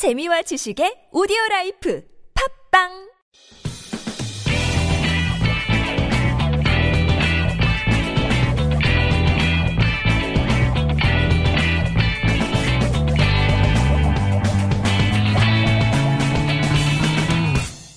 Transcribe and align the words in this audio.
재미와 0.00 0.40
지식의 0.40 1.08
오디오 1.12 1.36
라이프 1.50 2.02
팝빵 2.72 2.88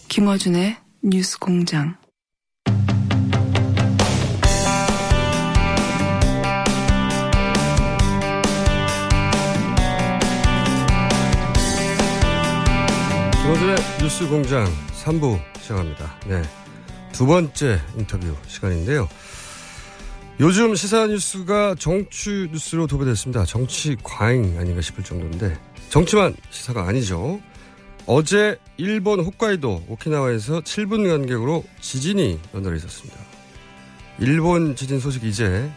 김어준의 0.09 0.75
뉴스 1.03 1.39
공장. 1.39 2.02
김호준의 13.43 13.75
뉴스 14.01 14.25
공장 14.29 14.65
3부 15.03 15.37
시작합니다. 15.59 16.17
네. 16.27 16.41
두 17.11 17.25
번째 17.25 17.77
인터뷰 17.97 18.33
시간인데요. 18.47 19.09
요즘 20.39 20.73
시사 20.75 21.07
뉴스가 21.07 21.75
정치 21.77 22.47
뉴스로 22.53 22.87
도배됐습니다. 22.87 23.43
정치 23.43 23.97
과잉 24.01 24.57
아닌가 24.57 24.79
싶을 24.79 25.03
정도인데 25.03 25.59
정치만 25.89 26.33
시사가 26.51 26.87
아니죠. 26.87 27.41
어제 28.05 28.57
일본 28.77 29.19
홋카이도 29.19 29.87
오키나와에서 29.89 30.61
7분 30.61 31.09
간격으로 31.09 31.65
지진이 31.81 32.39
연달아 32.53 32.77
있었습니다. 32.77 33.19
일본 34.19 34.77
지진 34.77 35.01
소식 35.01 35.25
이제 35.25 35.69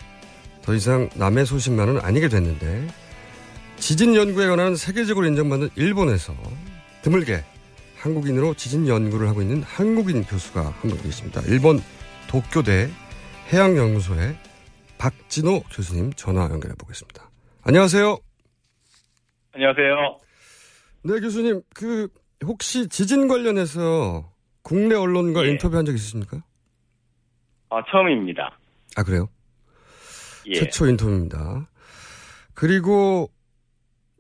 더 0.63 0.73
이상 0.73 1.11
남의 1.17 1.47
소식만은 1.47 1.99
아니게 2.01 2.29
됐는데 2.29 2.87
지진 3.81 4.15
연구에 4.15 4.47
관한 4.47 4.77
세계적으로 4.77 5.27
인정받는 5.27 5.71
일본에서 5.75 6.33
드물게 7.03 7.43
한국인으로 8.11 8.55
지진 8.55 8.87
연구를 8.87 9.29
하고 9.29 9.43
있는 9.43 9.63
한국인 9.65 10.23
교수가 10.23 10.61
한 10.65 10.91
분 10.91 10.97
계십니다. 11.03 11.41
일본 11.49 11.81
도쿄대 12.29 12.89
해양연구소의 13.53 14.37
박진호 14.97 15.65
교수님 15.73 16.13
전화 16.13 16.43
연결해 16.43 16.75
보겠습니다. 16.77 17.29
안녕하세요. 17.63 18.17
안녕하세요. 19.55 20.21
네, 21.03 21.21
교수님. 21.21 21.63
그 21.75 22.09
혹시 22.45 22.89
지진 22.89 23.27
관련해서 23.27 24.31
국내 24.63 24.95
언론과 24.95 25.45
예. 25.45 25.51
인터뷰한 25.51 25.85
적 25.85 25.93
있으십니까? 25.93 26.45
아, 27.71 27.83
처음입니다. 27.91 28.57
아, 28.97 29.03
그래요? 29.03 29.29
예. 30.47 30.55
최초 30.55 30.87
인터뷰입니다. 30.87 31.69
그리고 32.55 33.31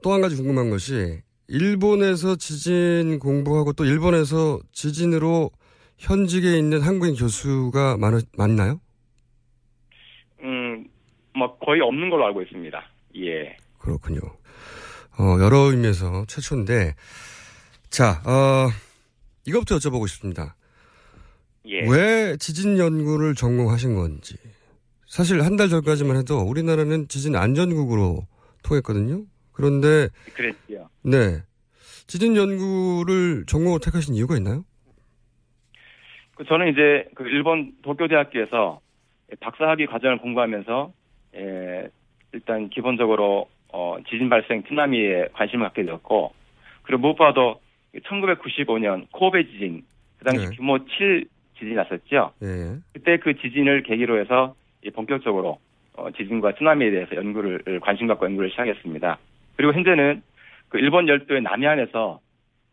또 0.02 0.12
한 0.12 0.20
가지 0.20 0.34
궁금한 0.36 0.70
것이 0.70 1.22
일본에서 1.48 2.36
지진 2.36 3.18
공부하고 3.18 3.72
또 3.72 3.84
일본에서 3.84 4.60
지진으로 4.72 5.50
현직에 5.98 6.58
있는 6.58 6.80
한국인 6.82 7.14
교수가 7.14 7.96
많, 7.98 8.20
많나요? 8.36 8.80
음, 10.42 10.86
뭐 11.36 11.56
거의 11.58 11.80
없는 11.80 12.10
걸로 12.10 12.26
알고 12.26 12.42
있습니다. 12.42 12.78
예. 13.16 13.56
그렇군요. 13.78 14.20
어, 15.18 15.36
여러 15.40 15.70
의미에서 15.70 16.26
최초인데, 16.28 16.94
자, 17.88 18.22
어, 18.26 18.68
이것부터 19.46 19.76
여쭤보고 19.76 20.06
싶습니다. 20.08 20.56
예. 21.68 21.88
왜 21.88 22.36
지진 22.36 22.78
연구를 22.78 23.34
전공하신 23.34 23.94
건지. 23.94 24.36
사실 25.06 25.42
한 25.42 25.56
달 25.56 25.68
전까지만 25.68 26.16
해도 26.16 26.40
우리나라는 26.40 27.08
지진 27.08 27.36
안전국으로 27.36 28.26
통했거든요. 28.62 29.22
그런데, 29.56 30.08
그랬죠. 30.34 30.88
네. 31.02 31.42
지진 32.06 32.36
연구를 32.36 33.46
전공으로 33.46 33.80
택하신 33.80 34.14
이유가 34.14 34.36
있나요? 34.36 34.64
그 36.36 36.44
저는 36.44 36.68
이제 36.68 37.08
그 37.14 37.24
일본 37.24 37.72
도쿄대학교에서 37.82 38.80
박사학위 39.40 39.86
과정을 39.86 40.18
공부하면서 40.18 40.92
에, 41.34 41.88
일단 42.32 42.68
기본적으로 42.68 43.48
어, 43.72 43.96
지진 44.08 44.28
발생 44.28 44.62
쓰나미에 44.68 45.28
관심을 45.32 45.66
갖게 45.66 45.84
되었고 45.84 46.32
그리고 46.82 47.00
무엇보다도 47.00 47.60
1995년 48.04 49.06
코베 49.10 49.46
지진 49.46 49.82
그 50.18 50.24
당시 50.26 50.50
네. 50.50 50.56
규모 50.56 50.78
7 50.84 51.26
지진이 51.54 51.74
났었죠. 51.74 52.32
예. 52.42 52.76
그때 52.92 53.18
그 53.18 53.34
지진을 53.34 53.82
계기로 53.84 54.20
해서 54.20 54.54
이 54.84 54.90
본격적으로 54.90 55.58
어, 55.94 56.10
지진과 56.10 56.52
쓰나미에 56.58 56.90
대해서 56.90 57.16
연구를 57.16 57.80
관심 57.80 58.06
갖고 58.06 58.26
연구를 58.26 58.50
시작했습니다. 58.50 59.18
그리고 59.56 59.72
현재는 59.72 60.22
그 60.68 60.78
일본 60.78 61.08
열도의 61.08 61.42
남해안에서 61.42 62.20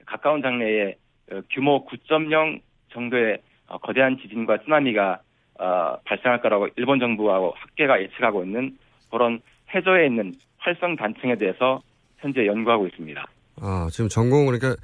가까운 0.05 0.41
장래에 0.41 0.95
어, 1.31 1.41
규모 1.51 1.85
9.0 1.85 2.61
정도의 2.91 3.39
어, 3.67 3.77
거대한 3.77 4.17
지진과 4.21 4.59
쓰나미가 4.65 5.19
어, 5.59 5.97
발생할 6.05 6.41
거라고 6.41 6.67
일본 6.75 6.99
정부하고 6.99 7.53
학계가 7.55 8.01
예측하고 8.01 8.43
있는 8.43 8.77
그런 9.11 9.39
해저에 9.73 10.07
있는 10.07 10.33
활성 10.57 10.95
단층에 10.95 11.35
대해서 11.35 11.81
현재 12.19 12.45
연구하고 12.45 12.87
있습니다. 12.87 13.25
아, 13.61 13.87
지금 13.91 14.09
전공, 14.09 14.45
그러니까 14.45 14.75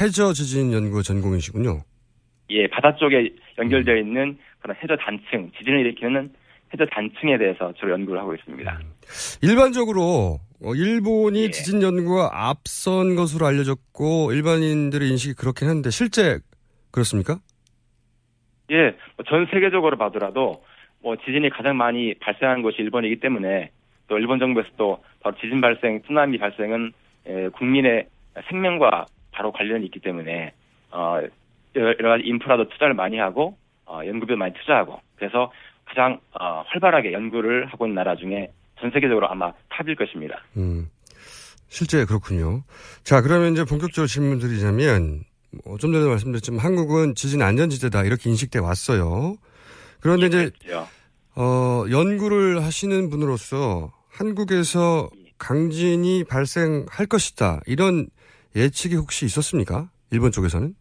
해저 0.00 0.32
지진 0.32 0.72
연구 0.72 1.02
전공이시군요. 1.02 1.80
예, 2.50 2.66
바다 2.68 2.94
쪽에 2.96 3.28
연결되어 3.58 3.96
있는 3.96 4.38
그런 4.60 4.76
해저 4.82 4.96
단층, 4.96 5.50
지진을 5.58 5.80
일으키는 5.80 6.32
해저 6.72 6.86
단층에 6.86 7.38
대해서 7.38 7.72
주로 7.74 7.92
연구를 7.92 8.20
하고 8.20 8.34
있습니다. 8.34 8.80
일반적으로 9.42 10.38
어, 10.62 10.74
일본이 10.74 11.44
예. 11.44 11.50
지진 11.50 11.82
연구가 11.82 12.30
앞선 12.32 13.14
것으로 13.14 13.46
알려졌고 13.46 14.32
일반인들의 14.32 15.08
인식이 15.08 15.34
그렇긴 15.34 15.68
한데 15.68 15.90
실제 15.90 16.38
그렇습니까? 16.90 17.38
예, 18.70 18.96
뭐전 19.16 19.46
세계적으로 19.52 19.96
봐더라도 19.96 20.64
뭐 21.02 21.16
지진이 21.16 21.50
가장 21.50 21.76
많이 21.76 22.14
발생한 22.14 22.62
곳이 22.62 22.78
일본이기 22.78 23.20
때문에 23.20 23.70
또 24.08 24.18
일본 24.18 24.38
정부에서도 24.38 25.04
바로 25.20 25.36
지진 25.36 25.60
발생, 25.60 26.00
쓰나미 26.06 26.38
발생은 26.38 26.92
에, 27.26 27.48
국민의 27.48 28.08
생명과 28.48 29.06
바로 29.32 29.52
관련이 29.52 29.84
있기 29.86 30.00
때문에 30.00 30.52
어, 30.90 31.20
여러 31.74 31.88
여러 31.98 32.08
가지 32.10 32.24
인프라도 32.24 32.68
투자를 32.68 32.94
많이 32.94 33.18
하고 33.18 33.56
어, 33.84 34.00
연구비도 34.04 34.36
많이 34.36 34.54
투자하고 34.54 35.00
그래서 35.16 35.52
가장 35.84 36.18
어, 36.40 36.64
활발하게 36.66 37.12
연구를 37.12 37.66
하고 37.66 37.86
있는 37.86 37.96
나라 37.96 38.16
중에 38.16 38.50
전 38.80 38.90
세계적으로 38.92 39.30
아마 39.30 39.52
탑일 39.70 39.96
것입니다. 39.96 40.42
음, 40.56 40.88
실제 41.68 42.04
그렇군요. 42.04 42.62
자, 43.04 43.20
그러면 43.22 43.52
이제 43.52 43.64
본격적으로 43.64 44.06
질문 44.06 44.38
드리자면, 44.38 45.24
뭐, 45.64 45.78
좀 45.78 45.92
전에 45.92 46.06
말씀드렸지만 46.06 46.60
한국은 46.60 47.14
지진 47.14 47.42
안전지대다 47.42 48.04
이렇게 48.04 48.30
인식돼 48.30 48.58
왔어요. 48.58 49.36
그런데 50.00 50.26
이제. 50.26 50.50
어, 51.38 51.84
연구를 51.90 52.64
하시는 52.64 53.10
분으로서 53.10 53.92
한국에서 54.08 55.10
강진이 55.38 56.24
발생할 56.24 57.06
것이다. 57.06 57.60
이런 57.66 58.08
예측이 58.54 58.94
혹시 58.94 59.26
있었습니까? 59.26 59.90
일본 60.10 60.32
쪽에서는? 60.32 60.74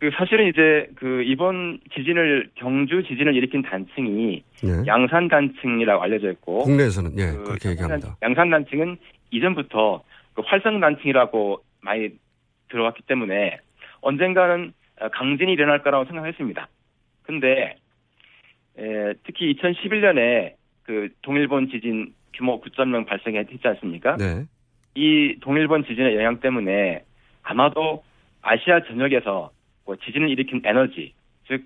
그 0.00 0.10
사실은 0.14 0.48
이제 0.48 0.88
그 0.96 1.22
이번 1.24 1.78
지진을 1.94 2.50
경주 2.54 3.02
지진을 3.02 3.34
일으킨 3.34 3.60
단층이 3.60 4.42
네. 4.62 4.86
양산 4.86 5.28
단층이라고 5.28 6.02
알려져 6.02 6.30
있고 6.32 6.60
국내에서는, 6.60 7.18
예, 7.18 7.32
그 7.32 7.44
그렇게 7.44 7.68
얘기합니다. 7.70 8.16
양산 8.22 8.48
단층은 8.48 8.96
이전부터 9.30 10.02
그 10.32 10.42
활성 10.46 10.80
단층이라고 10.80 11.62
많이 11.82 12.08
들어왔기 12.70 13.02
때문에 13.02 13.58
언젠가는 14.00 14.72
어, 15.00 15.08
강진이 15.10 15.52
일어날 15.52 15.82
거라고 15.82 16.06
생각했습니다. 16.06 16.66
근데 17.24 17.76
에, 18.78 19.14
특히 19.24 19.54
2011년에 19.54 20.54
그 20.84 21.10
동일본 21.20 21.68
지진 21.68 22.14
규모 22.32 22.62
9.0 22.62 23.06
발생했지 23.06 23.60
않습니까? 23.62 24.16
네. 24.16 24.44
이 24.94 25.36
동일본 25.42 25.84
지진의 25.84 26.16
영향 26.16 26.40
때문에 26.40 27.04
아마도 27.42 28.02
아시아 28.40 28.82
전역에서 28.84 29.50
뭐 29.84 29.96
지진을 29.96 30.28
일으킨 30.30 30.60
에너지, 30.64 31.14
즉, 31.48 31.64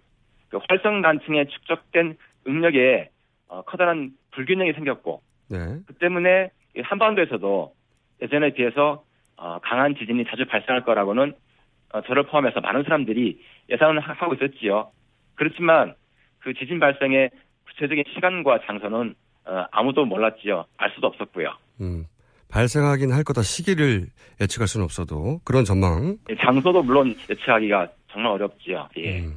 그 0.48 0.58
활성 0.68 1.02
단층에 1.02 1.46
축적된 1.46 2.16
응력에 2.46 3.10
어, 3.48 3.62
커다란 3.62 4.12
불균형이 4.32 4.72
생겼고, 4.72 5.22
네. 5.48 5.58
그 5.86 5.94
때문에 5.94 6.50
이 6.76 6.80
한반도에서도 6.80 7.74
예전에 8.22 8.54
비해서 8.54 9.04
어, 9.36 9.58
강한 9.62 9.94
지진이 9.96 10.24
자주 10.28 10.44
발생할 10.46 10.84
거라고는 10.84 11.34
어, 11.92 12.00
저를 12.02 12.24
포함해서 12.24 12.60
많은 12.60 12.82
사람들이 12.84 13.40
예상을 13.70 13.98
하- 14.00 14.12
하고 14.14 14.34
있었지요. 14.34 14.90
그렇지만 15.34 15.94
그 16.40 16.54
지진 16.54 16.78
발생의 16.80 17.30
구체적인 17.66 18.04
시간과 18.14 18.60
장소는 18.66 19.14
어, 19.46 19.66
아무도 19.72 20.04
몰랐지요. 20.04 20.64
알 20.76 20.90
수도 20.94 21.08
없었고요. 21.08 21.52
음, 21.80 22.04
발생하긴 22.48 23.12
할 23.12 23.24
거다 23.24 23.42
시기를 23.42 24.06
예측할 24.40 24.66
수는 24.68 24.84
없어도 24.84 25.40
그런 25.44 25.64
전망. 25.64 26.16
예, 26.30 26.36
장소도 26.36 26.82
물론 26.82 27.14
예측하기가 27.28 27.88
정말 28.14 28.32
어렵지요. 28.32 28.88
예. 28.98 29.20
음. 29.20 29.36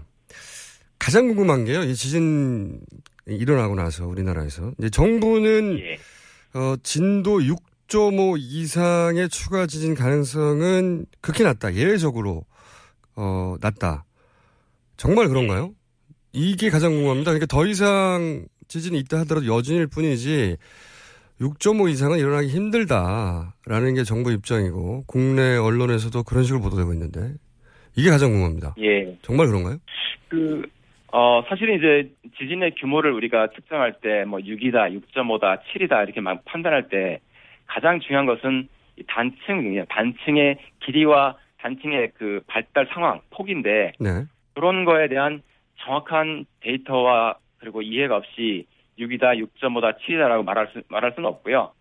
가장 0.99 1.27
궁금한 1.27 1.65
게요. 1.65 1.83
이 1.83 1.95
지진 1.95 2.79
일어나고 3.25 3.75
나서 3.75 4.07
우리나라에서 4.07 4.71
이제 4.77 4.89
정부는 4.89 5.79
예. 5.79 5.97
어, 6.57 6.75
진도 6.83 7.39
6.5 7.39 8.37
이상의 8.39 9.29
추가 9.29 9.65
지진 9.65 9.95
가능성은 9.95 11.07
극히 11.21 11.43
낮다. 11.43 11.73
예외적으로 11.73 12.45
어 13.15 13.55
낮다. 13.59 14.05
정말 14.95 15.27
그런가요? 15.27 15.73
이게 16.33 16.69
가장 16.69 16.91
궁금합니다. 16.91 17.31
그러니까 17.31 17.47
더 17.47 17.65
이상 17.65 18.45
지진이 18.67 18.99
있다 18.99 19.19
하더라도 19.19 19.47
여진일 19.47 19.87
뿐이지 19.87 20.57
6.5 21.41 21.89
이상은 21.89 22.19
일어나기 22.19 22.49
힘들다라는 22.49 23.93
게 23.95 24.03
정부 24.03 24.31
입장이고 24.31 25.03
국내 25.07 25.55
언론에서도 25.55 26.23
그런 26.23 26.43
식으로 26.43 26.61
보도되고 26.61 26.93
있는데 26.93 27.33
이게 27.97 28.09
가장 28.11 28.29
궁금합니다. 28.29 28.75
예. 28.79 29.17
정말 29.23 29.47
그런가요? 29.47 29.77
그, 30.27 30.69
어, 31.11 31.41
사실은 31.49 31.77
이제 31.77 32.11
지진의 32.37 32.75
규모를 32.75 33.11
우리가 33.11 33.47
측정할 33.55 33.93
때 34.01 34.23
뭐 34.25 34.39
6이다, 34.39 34.93
6.5다, 35.01 35.59
7이다 35.63 36.03
이렇게 36.03 36.21
막 36.21 36.45
판단할 36.45 36.89
때 36.89 37.19
가장 37.65 37.99
중요한 37.99 38.25
것은 38.25 38.67
이 38.97 39.03
단층, 39.07 39.85
단층의 39.89 40.57
길이와 40.85 41.37
단층의 41.59 42.11
그 42.17 42.41
발달 42.47 42.87
상황, 42.93 43.19
폭인데 43.31 43.93
네. 43.99 44.25
그런 44.53 44.85
거에 44.85 45.07
대한 45.07 45.41
정확한 45.79 46.45
데이터와 46.61 47.37
그리고 47.59 47.81
이해가 47.81 48.17
없이 48.17 48.65
6이다, 48.99 49.39
6.5다, 49.59 49.97
7이다라고 49.99 50.43
말할 50.43 50.67
수, 50.73 50.81
말할 50.89 51.13
수는 51.15 51.29
없고요. 51.29 51.71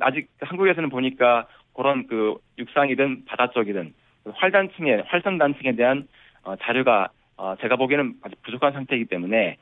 아직 0.00 0.28
한국에서는 0.40 0.88
보니까 0.88 1.46
그런 1.74 2.06
그 2.06 2.36
육상이든 2.58 3.24
바다 3.26 3.50
쪽이든 3.50 3.92
그 3.92 3.99
활단층에, 4.24 5.02
활성 5.06 5.38
단층에 5.38 5.76
대한 5.76 6.06
어, 6.42 6.54
자료가 6.56 7.08
어, 7.36 7.54
제가 7.60 7.76
보기에는 7.76 8.14
아직 8.22 8.42
부족한 8.42 8.72
상태이기 8.72 9.06
때문에 9.06 9.56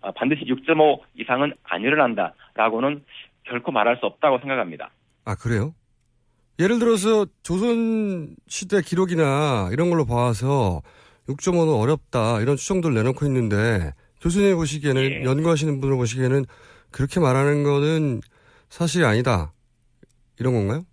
어, 0.00 0.12
반드시 0.12 0.44
6.5 0.44 1.00
이상은 1.18 1.54
안 1.62 1.82
일어난다라고는 1.82 3.04
결코 3.44 3.72
말할 3.72 3.96
수 3.96 4.06
없다고 4.06 4.38
생각합니다. 4.40 4.90
아 5.24 5.34
그래요? 5.34 5.74
예를 6.58 6.78
들어서 6.78 7.26
조선 7.42 8.36
시대 8.46 8.80
기록이나 8.80 9.70
이런 9.72 9.90
걸로 9.90 10.04
봐서 10.04 10.82
6.5는 11.28 11.80
어렵다 11.80 12.40
이런 12.40 12.56
추정들 12.56 12.94
내놓고 12.94 13.24
있는데 13.26 13.92
교수님 14.20 14.54
보시기에는 14.56 15.02
예. 15.02 15.24
연구하시는 15.24 15.80
분을 15.80 15.96
보시기에는 15.96 16.44
그렇게 16.90 17.20
말하는 17.20 17.64
거는 17.64 18.20
사실이 18.68 19.04
아니다 19.04 19.52
이런 20.38 20.52
건가요? 20.54 20.84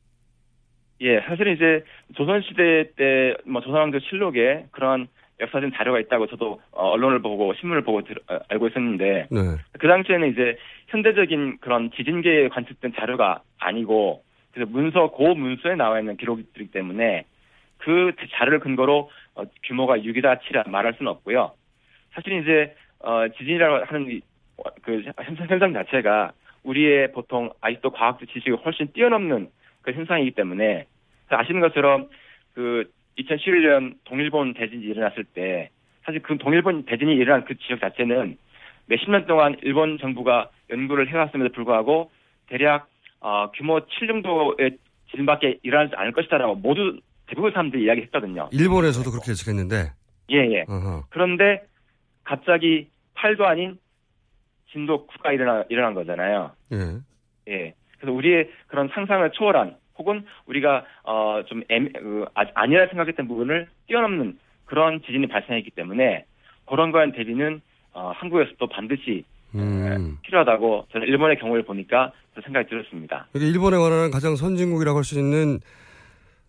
예, 1.01 1.19
사실은 1.21 1.53
이제 1.53 1.83
조선시대 2.15 2.91
때, 2.95 3.35
뭐, 3.45 3.61
조선왕조 3.61 3.99
실록에 3.99 4.65
그런 4.71 5.07
역사적인 5.39 5.71
자료가 5.75 5.99
있다고 5.99 6.27
저도 6.27 6.61
어, 6.71 6.89
언론을 6.89 7.19
보고 7.23 7.51
신문을 7.55 7.81
보고 7.81 8.03
들, 8.03 8.17
어, 8.27 8.37
알고 8.49 8.67
있었는데, 8.67 9.27
네. 9.31 9.39
그 9.79 9.87
당시에는 9.87 10.29
이제 10.29 10.57
현대적인 10.89 11.57
그런 11.59 11.89
지진계에 11.91 12.49
관측된 12.49 12.93
자료가 12.95 13.41
아니고, 13.59 14.23
그래서 14.53 14.69
문서, 14.71 15.09
고 15.09 15.33
문서에 15.33 15.75
나와 15.75 15.99
있는 15.99 16.17
기록들이기 16.17 16.71
때문에 16.71 17.25
그 17.79 18.11
자료를 18.33 18.59
근거로 18.59 19.09
어, 19.33 19.43
규모가 19.63 19.97
6이다, 19.97 20.41
7이다 20.41 20.69
말할 20.69 20.93
수는 20.93 21.11
없고요. 21.11 21.53
사실 22.13 22.33
이제, 22.41 22.75
어, 22.99 23.27
지진이라고 23.39 23.85
하는 23.85 24.11
이, 24.11 24.21
어, 24.57 24.69
그 24.83 25.01
현상, 25.15 25.47
현상 25.47 25.73
자체가 25.73 26.33
우리의 26.63 27.11
보통 27.13 27.49
아직도 27.59 27.89
과학적 27.89 28.29
지식을 28.29 28.57
훨씬 28.63 28.91
뛰어넘는 28.93 29.49
그 29.81 29.91
현상이기 29.91 30.31
때문에 30.31 30.85
그 31.27 31.35
아시는 31.35 31.61
것처럼 31.61 32.09
그 32.53 32.89
2011년 33.17 33.95
동일본 34.05 34.53
대진이 34.53 34.83
일어났을 34.83 35.23
때 35.23 35.69
사실 36.03 36.21
그 36.21 36.37
동일본 36.37 36.85
대진이 36.85 37.13
일어난 37.15 37.45
그 37.45 37.55
지역 37.57 37.79
자체는 37.79 38.37
몇십 38.87 39.09
년 39.09 39.25
동안 39.25 39.55
일본 39.61 39.97
정부가 39.99 40.49
연구를 40.69 41.09
해왔음에도 41.09 41.53
불구하고 41.53 42.11
대략 42.47 42.89
어, 43.19 43.51
규모 43.51 43.79
7 43.99 44.07
정도의 44.07 44.77
지진밖에 45.11 45.59
일어나지 45.63 45.95
않을 45.95 46.11
것이다라고 46.11 46.55
모두 46.55 46.99
대부분 47.27 47.51
사람들이 47.51 47.85
이야기했거든요. 47.85 48.49
일본에서도 48.51 49.09
그렇게 49.09 49.31
예측했는데 49.31 49.91
예예. 50.29 50.65
어허. 50.67 51.05
그런데 51.09 51.63
갑자기 52.23 52.87
8도 53.15 53.43
아닌 53.43 53.77
진도 54.71 55.07
9가 55.07 55.33
일어나 55.33 55.63
일어난 55.69 55.93
거잖아요. 55.93 56.51
예. 56.73 57.51
예. 57.51 57.73
그래서 58.01 58.13
우리의 58.15 58.49
그런 58.67 58.89
상상을 58.93 59.29
초월한 59.31 59.75
혹은 59.97 60.25
우리가 60.47 60.83
어좀 61.03 61.63
그, 61.69 62.25
아- 62.33 62.45
아니라 62.55 62.87
생각했던 62.87 63.27
부분을 63.27 63.67
뛰어넘는 63.87 64.39
그런 64.65 65.01
지진이 65.03 65.27
발생했기 65.27 65.71
때문에 65.71 66.25
그런 66.65 66.91
거에 66.91 67.11
대비는 67.11 67.61
어, 67.93 68.11
한국에서도 68.15 68.67
반드시 68.67 69.23
음. 69.53 70.17
필요하다고 70.23 70.87
저는 70.91 71.07
일본의 71.07 71.37
경우를 71.39 71.63
보니까 71.63 72.11
그 72.33 72.41
생각이 72.41 72.69
들었습니다. 72.69 73.27
여기 73.35 73.47
일본에 73.49 73.77
관한 73.77 74.09
가장 74.09 74.35
선진국이라고 74.35 74.97
할 74.97 75.03
수 75.03 75.19
있는 75.19 75.59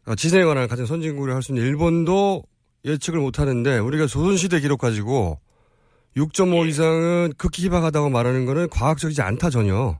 어, 0.06 0.14
지진에 0.14 0.44
관한 0.44 0.66
가장 0.68 0.86
선진국이라고 0.86 1.34
할 1.34 1.42
수 1.42 1.52
있는 1.52 1.66
일본도 1.66 2.44
예측을 2.84 3.20
못 3.20 3.38
하는데 3.40 3.78
우리가 3.78 4.06
조선시대 4.06 4.60
기록 4.60 4.80
가지고 4.80 5.38
6.5 6.16 6.64
예. 6.64 6.68
이상은 6.68 7.32
극히 7.38 7.64
희박하다고 7.66 8.10
말하는 8.10 8.46
거는 8.46 8.68
과학적이지 8.70 9.22
않다 9.22 9.50
전혀. 9.50 9.98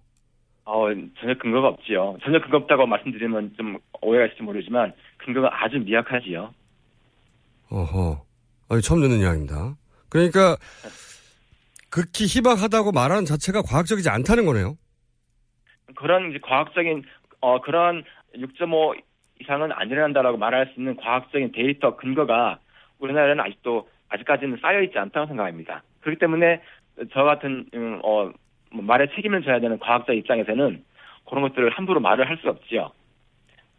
어, 0.65 0.87
전혀 1.19 1.35
근거가 1.39 1.69
없지요. 1.69 2.19
전혀 2.23 2.41
근거 2.41 2.59
없다고 2.59 2.87
말씀드리면 2.87 3.55
좀 3.57 3.79
오해가 4.01 4.27
있을지 4.27 4.43
모르지만 4.43 4.93
근거가 5.19 5.51
아주 5.65 5.79
미약하지요. 5.79 6.55
어허. 7.71 8.25
아니, 8.69 8.83
처음 8.83 9.01
듣는 9.01 9.19
이야기입니다. 9.19 9.77
그러니까 10.09 10.57
극히 11.91 12.27
희박하다고 12.27 12.93
말하는 12.93 13.25
자체가 13.25 13.63
과학적이지 13.63 14.09
않다는 14.09 14.47
거네요. 14.47 14.77
그런 15.95 16.31
이제 16.31 16.39
과학적인 16.43 17.03
어 17.41 17.61
그런 17.61 18.05
6.5 18.35 18.95
이상은 19.41 19.73
안 19.73 19.91
일어난다라고 19.91 20.39
말할 20.39 20.71
수 20.73 20.81
있는 20.81 20.97
과학적인 20.97 21.53
데이터 21.53 21.97
근거가 21.97 22.61
우리나라에는 22.99 23.41
아직도 23.45 23.89
아직까지는 24.09 24.59
쌓여 24.63 24.81
있지 24.83 24.99
않다고 24.99 25.27
생각합니다. 25.27 25.83
그렇기 26.01 26.19
때문에 26.19 26.63
저 27.13 27.25
같은 27.25 27.67
음, 27.75 28.01
어 28.05 28.31
뭐 28.73 28.83
말에 28.85 29.09
책임을 29.15 29.43
져야 29.43 29.61
되는 29.61 29.79
과학자 29.79 30.13
입장에서는 30.13 30.85
그런 31.29 31.43
것들을 31.43 31.71
함부로 31.71 32.01
말을 32.01 32.29
할 32.29 32.37
수 32.39 32.49
없지요. 32.49 32.91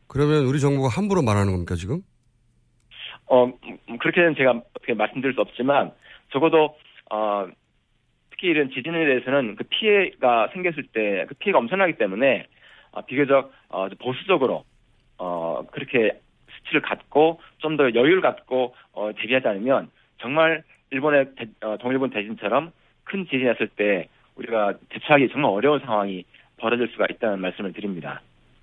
그러면 0.07 0.45
우리 0.45 0.59
정부가 0.59 0.89
함부로 0.89 1.21
말하는 1.21 1.51
겁니까 1.51 1.75
지금? 1.75 2.01
어 3.27 3.45
음, 3.45 3.97
그렇게는 3.97 4.35
제가 4.35 4.51
어떻게 4.75 4.93
말씀드릴 4.93 5.33
수 5.33 5.41
없지만 5.41 5.91
적어도 6.31 6.75
어 7.11 7.47
특히 8.31 8.49
이런 8.49 8.69
지진에 8.69 9.05
대해서는 9.05 9.55
그 9.55 9.63
피해가 9.65 10.49
생겼을 10.53 10.83
때 10.93 11.25
그 11.27 11.35
피해가 11.35 11.57
엄청나기 11.59 11.93
때문에 11.97 12.47
어, 12.91 13.01
비교적 13.05 13.51
어, 13.69 13.87
보수적으로 13.89 14.65
어 15.17 15.63
그렇게 15.71 16.19
수치를 16.57 16.81
갖고 16.81 17.39
좀 17.59 17.77
더 17.77 17.85
여유를 17.85 18.21
갖고 18.21 18.75
어 18.91 19.11
대비하지 19.17 19.47
않으면 19.47 19.89
정말 20.19 20.63
일본의 20.91 21.25
대- 21.35 21.65
어, 21.65 21.77
동일본 21.77 22.11
대진처럼 22.11 22.71
큰 23.05 23.25
지진이었을 23.25 23.69
때 23.69 24.09
우리가 24.35 24.73
대처하기 24.89 25.29
정말 25.31 25.51
어려운 25.51 25.79
상황이 25.79 26.25
벌어질 26.57 26.89
수가 26.91 27.07
있다는 27.09 27.39
말씀을 27.41 27.73
드립니다. 27.73 28.21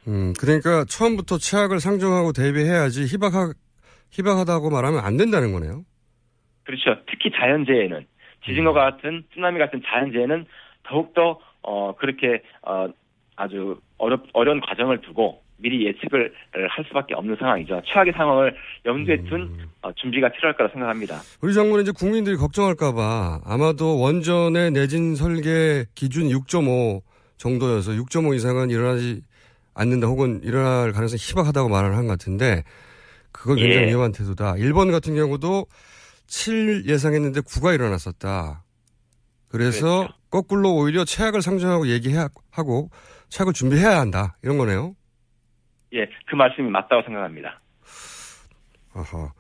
음, 0.09 0.33
그러니까 0.39 0.85
처음부터 0.85 1.39
최악을 1.39 1.81
상정하고 1.81 2.33
대비해야지 2.33 3.05
희박하, 3.05 3.53
희박하다고 4.11 4.71
말하면 4.71 5.01
안 5.01 5.17
된다는 5.17 5.53
거네요. 5.53 5.85
그렇죠. 6.65 6.97
특히 7.07 7.31
자연재해는 7.31 8.07
지진과 8.45 8.73
같은 8.73 9.25
쓰나미 9.35 9.59
같은 9.59 9.83
자연재해는 9.85 10.47
더욱더 10.85 11.39
어 11.63 11.95
그렇게 11.97 12.43
어 12.63 12.89
아주 13.37 13.81
어렵 13.99 14.25
어려운 14.33 14.61
과정을 14.61 15.01
두고 15.03 15.43
미리 15.61 15.87
예측을 15.87 16.33
할 16.71 16.85
수밖에 16.87 17.15
없는 17.15 17.37
상황이죠. 17.39 17.83
최악의 17.87 18.13
상황을 18.17 18.55
염두에 18.87 19.23
둔 19.29 19.69
어, 19.83 19.93
준비가 19.95 20.31
필요할 20.31 20.57
거라 20.57 20.71
생각합니다. 20.71 21.21
우리 21.43 21.53
정부는 21.55 21.83
이제 21.83 21.93
국민들이 21.93 22.37
걱정할까봐 22.37 23.41
아마도 23.45 23.99
원전의 23.99 24.71
내진 24.73 25.15
설계 25.17 25.85
기준 25.95 26.29
6.5 26.29 27.03
정도여서 27.37 27.93
6.5 27.93 28.35
이상은 28.37 28.71
일어나지 28.71 29.23
않는다 29.75 30.07
혹은 30.09 30.41
일어날 30.43 30.93
가능성이 30.93 31.19
희박하다고 31.21 31.69
말을 31.69 31.97
한 31.97 32.07
것 32.07 32.13
같은데 32.19 32.65
그건 33.33 33.57
굉장히 33.57 33.87
예. 33.87 33.89
위험한 33.91 34.13
태도다. 34.13 34.57
일본 34.57 34.91
같은 34.91 35.15
경우도 35.15 35.67
7 36.27 36.85
예상했는데 36.87 37.41
9가 37.43 37.75
일어났었다. 37.75 38.65
그래서 39.49 39.99
그랬죠. 40.01 40.15
거꾸로 40.31 40.75
오히려 40.75 41.05
최악을 41.05 41.43
상정하고 41.43 41.89
얘기하고 41.89 42.91
최악을 43.31 43.53
준비해야 43.53 43.99
한다. 44.01 44.37
이런 44.43 44.59
거네요. 44.59 44.95
예, 45.93 46.07
그 46.27 46.37
말씀이 46.37 46.69
맞다고 46.71 47.03
생각합니다. 47.03 47.61
아하. 48.95 49.33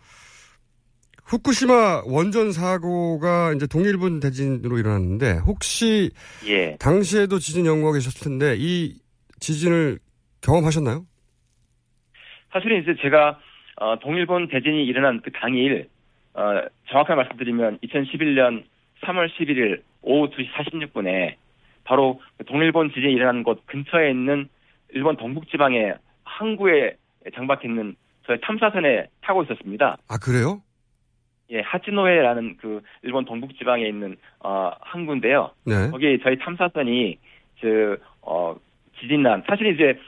후쿠시마 1.26 2.02
원전 2.06 2.50
사고가 2.50 3.52
이제 3.54 3.66
동일본 3.68 4.18
대진으로 4.18 4.78
일어났는데 4.78 5.38
혹시 5.46 6.10
예, 6.46 6.76
당시에도 6.80 7.38
지진 7.38 7.66
연구하고 7.66 7.94
계셨을 7.94 8.28
텐데 8.28 8.56
이 8.58 8.96
지진을 9.38 10.00
경험하셨나요? 10.40 11.04
사실은 12.52 12.82
이제 12.82 12.96
제가 13.00 13.38
어, 13.76 13.98
동일본 14.00 14.48
대진이 14.48 14.84
일어난 14.84 15.20
그 15.22 15.30
당일 15.30 15.88
어, 16.34 16.62
정확하게 16.88 17.14
말씀드리면 17.14 17.78
2011년 17.78 18.64
3월 19.02 19.28
11일 19.30 19.82
오후 20.02 20.30
2시 20.30 20.50
46분에 20.52 21.36
바로 21.84 22.20
그 22.38 22.44
동일본 22.44 22.90
지진이 22.92 23.12
일어난 23.12 23.44
곳 23.44 23.64
근처에 23.66 24.10
있는 24.10 24.48
일본 24.90 25.16
동북지방의 25.16 25.94
항구에 26.38 26.96
정박해 27.34 27.68
있는 27.68 27.96
저희 28.26 28.40
탐사선에 28.40 29.06
타고 29.22 29.42
있었습니다. 29.42 29.98
아, 30.08 30.18
그래요? 30.18 30.62
예, 31.50 31.60
하치노에라는 31.60 32.56
그 32.58 32.80
일본 33.02 33.24
동북 33.24 33.56
지방에 33.58 33.86
있는 33.86 34.16
어 34.38 34.70
항구인데요. 34.80 35.50
네. 35.64 35.90
거기 35.90 36.18
저희 36.22 36.38
탐사선이 36.38 37.18
그 37.60 37.98
어 38.22 38.56
지진 38.98 39.22
난 39.22 39.42
사실 39.46 39.66
이제 39.74 39.98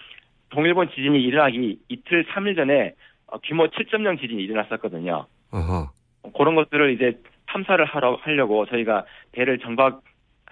동일본 0.51 0.91
지진이 0.91 1.21
일어나기 1.23 1.79
이틀 1.89 2.25
3일 2.27 2.57
전에 2.57 2.95
어, 3.27 3.39
규모 3.39 3.67
7.0 3.69 4.21
지진이 4.21 4.43
일어났었거든요. 4.43 5.27
아하. 5.51 5.91
어, 6.23 6.33
그런 6.37 6.55
것들을 6.55 6.93
이제 6.95 7.19
탐사를 7.47 7.83
하러 7.85 8.19
하려고 8.23 8.67
저희가 8.67 9.05
배를 9.33 9.59
정박 9.59 10.03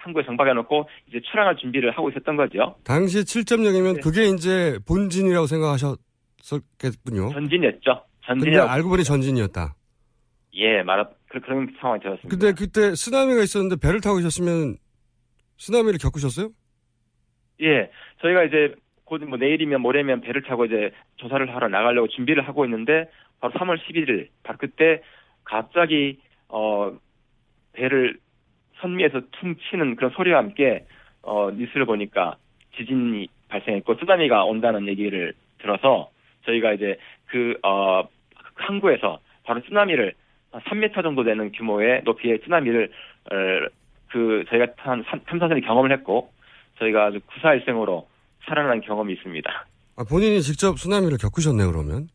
항구에 0.03 0.23
정박해 0.23 0.53
놓고 0.53 0.89
이제 1.07 1.19
출항할 1.21 1.57
준비를 1.57 1.91
하고 1.91 2.09
있었던 2.09 2.35
거죠. 2.35 2.75
당시 2.83 3.19
7.0이면 3.19 3.95
네. 3.95 3.99
그게 4.01 4.25
이제 4.25 4.79
본진이라고 4.87 5.45
생각하셨겠군요. 5.47 7.31
전진이었죠. 7.33 8.03
근데 8.25 8.27
전진이라고 8.27 8.69
알고 8.69 8.89
보니 8.89 9.03
전진이었다. 9.03 9.75
예 10.55 10.83
말하 10.83 11.07
그, 11.29 11.39
그런 11.39 11.73
상황이 11.79 12.01
되었습니다. 12.01 12.29
근데 12.29 12.51
그때 12.53 12.95
쓰나미가 12.95 13.41
있었는데 13.41 13.75
배를 13.81 14.01
타고 14.01 14.17
계셨으면 14.17 14.75
쓰나미를 15.57 15.99
겪으셨어요? 15.99 16.49
예, 17.61 17.89
저희가 18.21 18.43
이제 18.43 18.73
곧 19.05 19.21
뭐 19.23 19.37
내일이면 19.37 19.81
모레면 19.81 20.21
배를 20.21 20.41
타고 20.43 20.65
이제 20.65 20.91
조사를 21.17 21.53
하러 21.53 21.67
나가려고 21.67 22.07
준비를 22.07 22.47
하고 22.47 22.65
있는데 22.65 23.09
바로 23.39 23.53
3월 23.53 23.77
11일 23.77 24.29
바로 24.43 24.57
그때 24.59 25.01
갑자기 25.43 26.19
어 26.47 26.91
배를 27.73 28.17
선미에서 28.81 29.21
퉁 29.39 29.55
치는 29.69 29.95
그런 29.95 30.11
소리와 30.11 30.39
함께 30.39 30.85
어 31.21 31.51
뉴스를 31.51 31.85
보니까 31.85 32.35
지진이 32.77 33.27
발생했고 33.49 33.95
쓰나미가 33.95 34.43
온다는 34.45 34.87
얘기를 34.87 35.33
들어서 35.59 36.09
저희가 36.45 36.73
이제 36.73 36.97
그 37.27 37.55
어 37.63 38.03
항구에서 38.55 39.19
바로 39.43 39.61
쓰나미를 39.67 40.13
3m 40.51 41.01
정도 41.03 41.23
되는 41.23 41.51
규모의 41.51 42.01
높이의 42.03 42.39
쓰나미를 42.43 42.91
어, 43.31 43.35
그 44.11 44.43
저희가 44.49 44.73
탄 44.75 45.03
탐사선이 45.25 45.61
경험을 45.61 45.91
했고 45.93 46.31
저희가 46.79 47.05
아주 47.05 47.19
구사일생으로 47.33 48.07
살아난 48.45 48.81
경험이 48.81 49.13
있습니다. 49.13 49.65
아, 49.97 50.03
본인이 50.09 50.41
직접 50.41 50.77
쓰나미를 50.77 51.17
겪으셨네요, 51.17 51.71
그러면. 51.71 52.07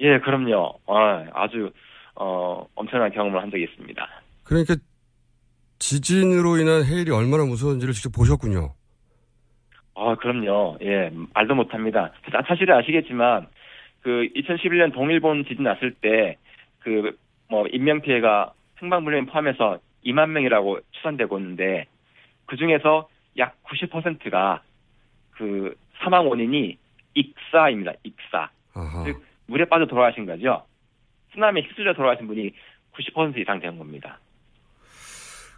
예, 0.00 0.18
그럼요. 0.20 0.78
아, 0.86 1.24
아주 1.32 1.70
어, 2.14 2.66
엄청난 2.74 3.10
경험을 3.10 3.40
한 3.42 3.50
적이 3.50 3.64
있습니다. 3.64 4.08
그러니까 4.44 4.76
지진으로 5.78 6.56
인한 6.58 6.84
해일이 6.84 7.10
얼마나 7.10 7.44
무서운지를 7.44 7.92
직접 7.94 8.10
보셨군요. 8.10 8.74
아, 9.94 10.14
그럼요. 10.16 10.78
예, 10.82 11.10
말도 11.34 11.54
못합니다. 11.54 12.12
사- 12.30 12.42
사실은 12.46 12.74
아시겠지만 12.76 13.46
그 14.02 14.28
2011년 14.34 14.92
동일본 14.92 15.44
지진 15.46 15.64
났을 15.64 15.92
때 15.94 16.36
그 16.80 17.12
뭐 17.48 17.64
인명 17.70 18.00
피해가 18.00 18.52
생방불명 18.80 19.26
포함해서 19.26 19.78
2만 20.04 20.30
명이라고 20.30 20.80
추산되고 20.90 21.38
있는데 21.38 21.86
그 22.46 22.56
중에서 22.56 23.08
약 23.38 23.56
90%가 23.64 24.62
그 25.30 25.76
사망 25.98 26.28
원인이 26.28 26.76
익사입니다. 27.14 27.92
익사. 28.02 28.50
아하. 28.74 29.04
즉 29.04 29.22
물에 29.46 29.64
빠져 29.66 29.86
돌아가신 29.86 30.26
거죠. 30.26 30.64
쓰나미에 31.34 31.62
휩쓸려 31.62 31.94
돌아가신 31.94 32.26
분이 32.26 32.50
90% 32.94 33.38
이상 33.38 33.60
되는 33.60 33.78
겁니다. 33.78 34.18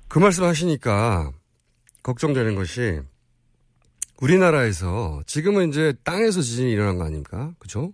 그 0.08 0.18
말씀 0.18 0.44
하시니까 0.44 1.32
걱정되는 2.02 2.54
것이 2.54 3.00
우리나라에서 4.20 5.22
지금은 5.26 5.68
이제 5.68 5.92
땅에서 6.04 6.40
지진이 6.40 6.72
일어난 6.72 6.96
거 6.96 7.04
아닙니까? 7.04 7.52
그죠? 7.58 7.92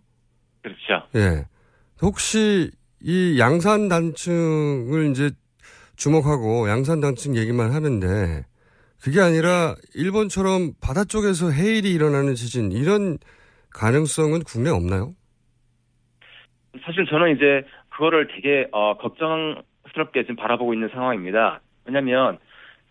그렇죠. 0.63 1.07
예. 1.17 1.45
혹시 2.01 2.71
이 3.01 3.39
양산 3.39 3.89
단층을 3.89 5.11
이제 5.11 5.31
주목하고 5.97 6.69
양산 6.69 7.01
단층 7.01 7.37
얘기만 7.37 7.73
하는데 7.73 8.45
그게 9.03 9.21
아니라 9.21 9.75
일본처럼 9.95 10.73
바다 10.81 11.05
쪽에서 11.05 11.51
해일이 11.51 11.93
일어나는 11.93 12.35
지진 12.37 12.73
이런 12.73 13.19
가능성은 13.71 14.45
국내에 14.45 14.73
없나요? 14.73 15.15
사실 16.85 17.05
저는 17.07 17.37
이제 17.37 17.67
그거를 17.91 18.29
되게 18.29 18.67
어, 18.73 18.97
걱정스럽게 18.97 20.23
지금 20.23 20.37
바라보고 20.37 20.73
있는 20.75 20.89
상황입니다. 20.89 21.61
왜냐하면 21.87 22.39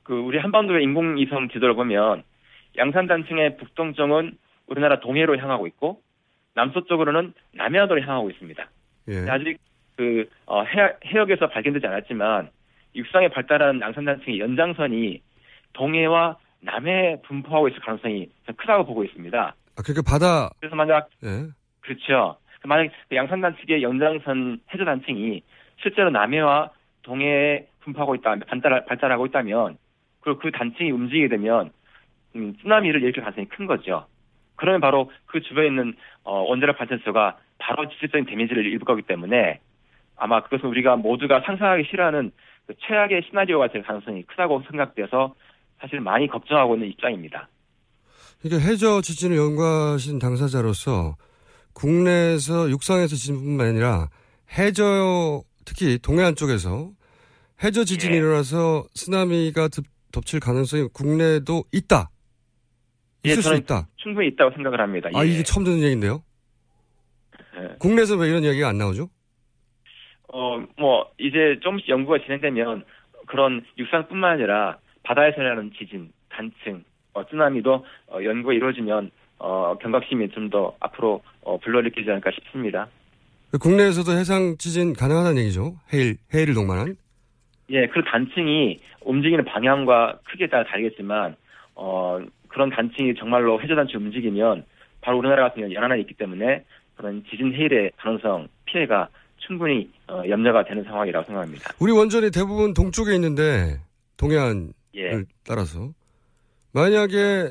그 0.04 0.14
우리 0.14 0.38
한반도의 0.38 0.84
인공위성 0.84 1.50
지도를 1.50 1.76
보면 1.76 2.24
양산 2.78 3.08
단층의 3.08 3.58
북동쪽은 3.58 4.38
우리나라 4.68 5.00
동해로 5.00 5.38
향하고 5.38 5.68
있고 5.68 6.02
남서쪽으로는 6.56 7.34
남해안으로 7.54 8.02
향하고 8.02 8.30
있습니다. 8.30 8.66
예. 9.10 9.30
아직 9.30 9.58
그 9.96 10.30
어, 10.46 10.64
해, 10.64 10.94
해역에서 11.06 11.50
발견되지 11.50 11.86
않았지만 11.86 12.50
육상에 12.96 13.28
발달한 13.30 13.82
양산 13.82 14.06
단층의 14.06 14.40
연장선이 14.40 15.22
동해와 15.74 16.38
남해에 16.62 17.22
분포하고 17.24 17.68
있을 17.68 17.80
가능성이 17.80 18.30
크다고 18.58 18.86
보고 18.86 19.04
있습니다. 19.04 19.38
아, 19.76 19.82
그러니까 19.82 20.02
바다, 20.10 20.50
그래서 20.60 20.76
만약 20.76 21.10
예. 21.24 21.50
그렇죠. 21.82 22.38
만약 22.66 22.90
그 23.10 23.16
양산 23.16 23.42
단층의 23.42 23.84
연장선 23.84 24.62
해저 24.74 24.86
단층이 24.86 25.42
실제로 25.82 26.10
남해와 26.12 26.70
동해에 27.04 27.68
분포하고 27.82 28.16
있다, 28.16 28.36
발달, 28.48 28.86
발달하고 28.86 29.26
있다면, 29.28 29.78
그리고 30.22 30.40
그 30.40 30.52
단층이 30.52 30.92
움직이게 30.92 31.28
되면, 31.30 31.72
음, 32.36 32.56
쓰나미를 32.62 33.02
일으킬 33.04 33.24
가능성이 33.24 33.48
큰 33.48 33.68
거죠. 33.68 34.06
그러면 34.56 34.82
바로 34.82 35.12
그 35.26 35.42
주변에 35.42 35.68
있는, 35.68 35.94
어, 36.24 36.40
원자력 36.42 36.78
발전소가 36.78 37.38
바로 37.60 37.88
직접적인 37.90 38.26
데미지를 38.26 38.66
입을 38.74 38.86
거기 38.86 39.02
때문에, 39.02 39.60
아마 40.16 40.42
그것은 40.42 40.70
우리가 40.70 40.96
모두가 40.96 41.42
상상하기 41.42 41.86
싫어하는 41.90 42.32
그 42.66 42.74
최악의 42.88 43.24
시나리오가 43.30 43.68
될 43.68 43.84
가능성이 43.84 44.24
크다고 44.24 44.64
생각돼서 44.70 45.36
사실 45.80 46.00
많이 46.00 46.28
걱정하고 46.28 46.76
있는 46.76 46.90
입장입니다. 46.90 47.50
그러니까 48.42 48.70
해저 48.70 49.02
지진을 49.02 49.38
연구하신 49.38 50.20
당사자로서 50.20 51.16
국내에서 51.74 52.70
육상에서 52.70 53.16
지진뿐만 53.16 53.68
아니라 53.68 54.08
해저 54.58 55.42
특히 55.66 55.98
동해안 56.00 56.36
쪽에서 56.36 56.92
해저 57.64 57.84
지진이 57.84 58.14
예. 58.14 58.18
일어나서 58.18 58.86
쓰나미가 58.94 59.68
덮, 59.70 59.86
덮칠 60.12 60.40
가능성이 60.40 60.88
국내에도 60.94 61.64
있다. 61.72 62.10
예, 63.26 63.30
있을 63.30 63.42
수 63.42 63.50
저는 63.50 63.62
있다. 63.62 63.88
충분히 63.98 64.28
있다고 64.30 64.52
생각을 64.56 64.80
합니다. 64.82 65.10
아 65.14 65.26
예. 65.26 65.30
이게 65.30 65.44
처음 65.44 65.64
듣는 65.64 65.80
얘기인데요. 65.80 66.24
예. 67.58 67.76
국내에서 67.80 68.16
왜 68.18 68.30
이런 68.30 68.44
얘기가 68.44 68.68
안 68.68 68.78
나오죠? 68.78 69.10
어, 70.30 70.58
뭐, 70.80 71.12
이제 71.20 71.60
조금씩 71.62 71.90
연구가 71.90 72.18
진행되면 72.24 72.84
그런 73.28 73.64
육상뿐만 73.78 74.32
아니라 74.32 74.80
바다에서 75.04 75.40
일어나는 75.40 75.72
지진, 75.78 76.12
단층, 76.30 76.84
어, 77.14 77.24
쓰나미도 77.30 77.86
어, 78.08 78.24
연구가 78.24 78.54
이루어지면 78.54 79.12
어, 79.38 79.78
경각심이 79.80 80.30
좀 80.30 80.50
더 80.50 80.76
앞으로 80.80 81.22
어, 81.42 81.58
불러일으키지 81.60 82.10
않을까 82.10 82.32
싶습니다. 82.32 82.88
국내에서도 83.60 84.12
해상 84.14 84.58
지진 84.58 84.94
가능하다는 84.94 85.42
얘기죠. 85.44 85.76
해일 85.92 86.18
해일을 86.34 86.54
동반한. 86.54 86.96
예, 87.70 87.88
그 87.88 88.04
단층이 88.04 88.80
움직이는 89.02 89.46
방향과 89.46 90.20
크기에 90.26 90.48
따라 90.48 90.64
다르겠지만, 90.66 91.36
어, 91.76 92.20
그런 92.48 92.70
단층이 92.70 93.16
정말로 93.16 93.62
해저 93.62 93.76
단층이 93.76 94.04
움직이면 94.04 94.66
바로 95.02 95.18
우리나라 95.18 95.44
같은 95.44 95.62
경우는 95.62 95.76
연안에 95.76 96.00
있기 96.02 96.14
때문에 96.16 96.64
그런 96.96 97.24
지진 97.30 97.54
해일의 97.54 97.92
가능성, 97.98 98.48
피해가 98.66 99.10
충분히 99.38 99.90
어, 100.08 100.24
염려가 100.28 100.64
되는 100.66 100.84
상황이라고 100.84 101.26
생각합니다. 101.26 101.72
우리 101.80 101.92
원전이 101.92 102.32
대부분 102.32 102.74
동쪽에 102.74 103.14
있는데 103.16 103.80
동해안을 104.18 104.70
예. 104.96 105.24
따라서 105.46 105.92
만약에 106.74 107.50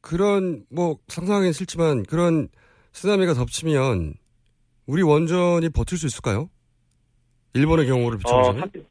그런 0.00 0.64
뭐 0.70 0.96
상상하기는 1.08 1.52
싫지만 1.52 2.02
그런 2.04 2.48
쓰나미가 2.92 3.34
덮치면 3.34 4.14
우리 4.86 5.02
원전이 5.02 5.68
버틸 5.70 5.98
수 5.98 6.06
있을까요? 6.06 6.48
일본의 7.54 7.86
경우를 7.86 8.16
어, 8.16 8.18
비춰보자면 8.18 8.60
사실, 8.60 8.86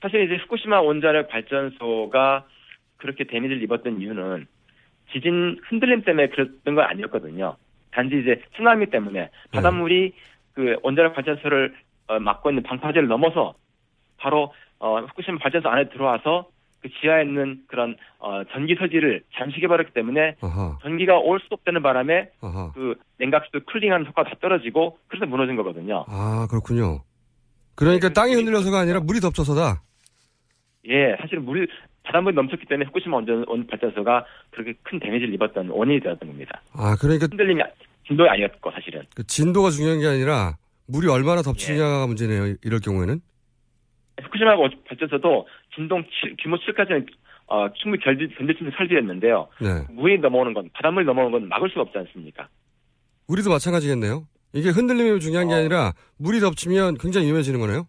사실 0.00 0.24
이제 0.24 0.42
후쿠시마 0.42 0.80
원자력 0.80 1.28
발전소가 1.28 2.46
그렇게 2.96 3.24
데미지를 3.24 3.62
입었던 3.62 4.00
이유는 4.00 4.46
지진 5.12 5.60
흔들림 5.68 6.02
때문에 6.02 6.28
그랬던 6.28 6.74
건 6.74 6.84
아니었거든요. 6.84 7.56
단지 7.90 8.18
이제 8.18 8.42
쓰나미 8.56 8.86
때문에 8.86 9.30
바닷물이 9.52 10.14
그 10.54 10.76
원자력 10.82 11.14
발전소를 11.14 11.74
어, 12.08 12.18
막고 12.18 12.50
있는 12.50 12.62
방파제를 12.62 13.08
넘어서 13.08 13.54
바로 14.16 14.52
어, 14.78 15.00
후쿠시마 15.00 15.38
발전소 15.38 15.68
안에 15.68 15.88
들어와서 15.90 16.48
그 16.82 16.88
지하에 17.00 17.22
있는 17.22 17.62
그런 17.68 17.96
어, 18.18 18.42
전기 18.52 18.74
설지를 18.74 19.22
잠식해버렸기 19.38 19.92
때문에 19.94 20.34
아하 20.40 20.78
전기가 20.82 21.16
올수 21.18 21.46
없다는 21.50 21.82
바람에 21.82 22.30
아하 22.40 22.72
그 22.74 22.94
냉각수도 23.18 23.60
쿨링하는 23.66 24.06
효과가 24.06 24.30
다 24.30 24.36
떨어지고 24.40 24.98
그래서 25.08 25.26
무너진 25.26 25.54
거거든요. 25.56 26.04
아 26.08 26.46
그렇군요. 26.50 27.02
그러니까 27.76 28.08
네, 28.08 28.12
땅이 28.14 28.32
그- 28.32 28.38
흔들려서가 28.38 28.80
아니라 28.80 29.00
물이 29.00 29.20
덮쳐서다. 29.20 29.82
예, 30.88 31.16
사실은 31.20 31.44
물 31.44 31.68
바닷물이 32.02 32.34
넘쳤기 32.34 32.66
때문에 32.66 32.86
후쿠시마 32.88 33.16
원전 33.16 33.44
원 33.46 33.66
발전소가 33.68 34.24
그렇게 34.50 34.74
큰 34.82 34.98
데미지를 34.98 35.32
입었던 35.34 35.68
원인이 35.68 36.00
되었던 36.00 36.28
겁니다. 36.28 36.60
아, 36.72 36.96
그러니까 37.00 37.26
흔들림이 37.30 37.62
진도가 38.08 38.32
아니었고 38.32 38.70
사실은. 38.72 39.02
그 39.14 39.24
진도가 39.24 39.70
중요한 39.70 40.00
게 40.00 40.06
아니라 40.08 40.56
물이 40.88 41.06
얼마나 41.08 41.42
덮치냐가 41.42 42.08
문제네요. 42.08 42.56
이럴 42.64 42.80
경우에는. 42.80 43.20
후쿠시마 44.24 44.56
발전소도 44.88 45.46
진동 45.74 46.04
7, 46.20 46.36
규모 46.40 46.56
7까지는 46.56 47.06
어, 47.46 47.70
충분히 47.74 48.02
견디, 48.02 48.28
견딜 48.36 48.56
수 48.56 48.62
있는 48.62 48.72
설비였는데요. 48.76 49.48
네. 49.60 49.68
물이 49.90 50.18
넘어오는 50.18 50.54
건 50.54 50.70
바닷물이 50.72 51.04
넘어오는 51.04 51.32
건 51.32 51.48
막을 51.48 51.68
수가 51.68 51.82
없지 51.82 51.98
않습니까? 51.98 52.48
우리도 53.28 53.50
마찬가지겠네요. 53.50 54.24
이게 54.54 54.70
흔들림이 54.70 55.20
중요한 55.20 55.48
게 55.48 55.54
어. 55.54 55.58
아니라 55.58 55.92
물이 56.18 56.40
덮치면 56.40 56.98
굉장히 56.98 57.26
위험해지는 57.26 57.60
거네요. 57.60 57.86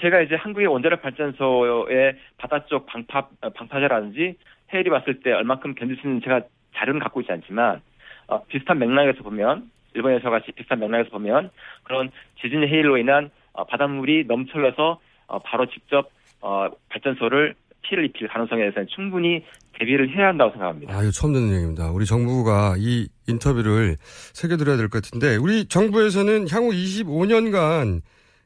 제가 0.00 0.20
이제 0.20 0.36
한국의 0.36 0.68
원자력 0.68 1.02
발전소의 1.02 2.16
바다 2.38 2.64
쪽 2.66 2.86
방파 2.86 3.28
어, 3.42 3.50
방파제라든지 3.50 4.36
해일이 4.72 4.88
왔을 4.88 5.20
때 5.20 5.32
얼만큼 5.32 5.74
견딜 5.74 5.96
수 5.96 6.06
있는 6.06 6.20
제가 6.22 6.42
자료는 6.76 7.00
갖고 7.00 7.20
있지 7.20 7.32
않지만 7.32 7.80
어, 8.28 8.44
비슷한 8.44 8.78
맥락에서 8.78 9.22
보면 9.22 9.70
일본에서 9.94 10.30
같이 10.30 10.52
비슷한 10.52 10.78
맥락에서 10.78 11.10
보면 11.10 11.50
그런 11.82 12.10
지진 12.40 12.62
해일로 12.62 12.98
인한 12.98 13.26
어, 13.26 13.30
바닷물이 13.54 14.24
넘쳐서 14.26 15.00
어, 15.26 15.38
바로 15.40 15.66
직접 15.66 16.10
어, 16.40 16.68
발전소를 16.88 17.54
피해를 17.82 18.04
입힐 18.06 18.28
가능성에 18.28 18.60
대해서는 18.62 18.88
충분히 18.94 19.44
대비를 19.78 20.14
해야 20.14 20.28
한다고 20.28 20.50
생각합니다. 20.52 20.94
아, 20.96 21.02
이거 21.02 21.10
처음 21.10 21.32
듣는 21.32 21.54
얘기입니다. 21.54 21.90
우리 21.90 22.04
정부가 22.04 22.74
이 22.78 23.08
인터뷰를 23.28 23.96
새겨드려야 24.00 24.76
될 24.76 24.88
것 24.88 25.02
같은데, 25.02 25.36
우리 25.36 25.66
정부에서는 25.66 26.46
향후 26.50 26.70
25년간 26.72 28.00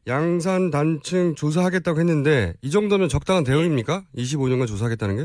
양산 0.06 0.70
단층 0.70 1.34
조사하겠다고 1.34 1.99
했는데, 1.99 2.52
이 2.62 2.70
정도면 2.70 3.08
적당한 3.08 3.42
대응입니까? 3.42 4.02
25년간 4.16 4.66
조사하겠다는 4.68 5.16
게? 5.16 5.23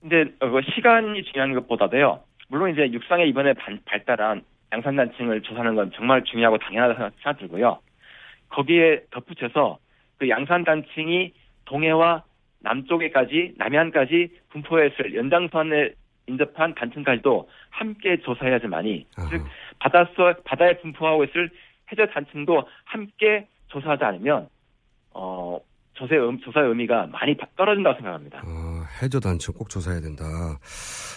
근데 0.00 0.22
어, 0.40 0.50
그 0.50 0.60
시간이 0.74 1.22
중요한 1.24 1.54
것보다도요. 1.54 2.20
물론 2.48 2.72
이제 2.72 2.90
육상에 2.92 3.24
이번에 3.26 3.52
반- 3.54 3.80
발달한 3.86 4.42
양산 4.72 4.96
단층을 4.96 5.42
조사하는 5.42 5.74
건 5.74 5.90
정말 5.94 6.22
중요하고 6.24 6.58
당연하다고 6.58 6.98
생각- 6.98 7.14
생각 7.22 7.38
들고요. 7.38 7.78
거기에 8.50 9.02
덧붙여서 9.10 9.78
그 10.18 10.28
양산 10.28 10.64
단층이 10.64 11.32
동해와 11.64 12.22
남쪽에까지 12.60 13.54
남해안까지 13.56 14.28
분포했을 14.50 15.14
연장선에 15.14 15.90
인접한 16.26 16.74
단층까지도 16.74 17.48
함께 17.70 18.20
조사해야지만이 18.22 19.06
아하. 19.16 19.30
즉 19.30 19.44
바닷속 19.78 20.44
바다에 20.44 20.78
분포하고 20.80 21.24
있을 21.24 21.50
해저 21.90 22.06
단층도 22.06 22.62
함께 22.84 23.48
조사하지 23.68 24.04
않으면 24.04 24.48
어 25.12 25.58
조사의, 25.94 26.20
음, 26.28 26.40
조사의 26.40 26.68
의미가 26.68 27.06
많이 27.08 27.36
바- 27.36 27.46
떨어진다고 27.56 27.96
생각합니다. 27.96 28.38
어, 28.44 28.82
해저 29.02 29.20
단층 29.20 29.52
꼭 29.54 29.68
조사해야 29.68 30.00
된다. 30.00 30.24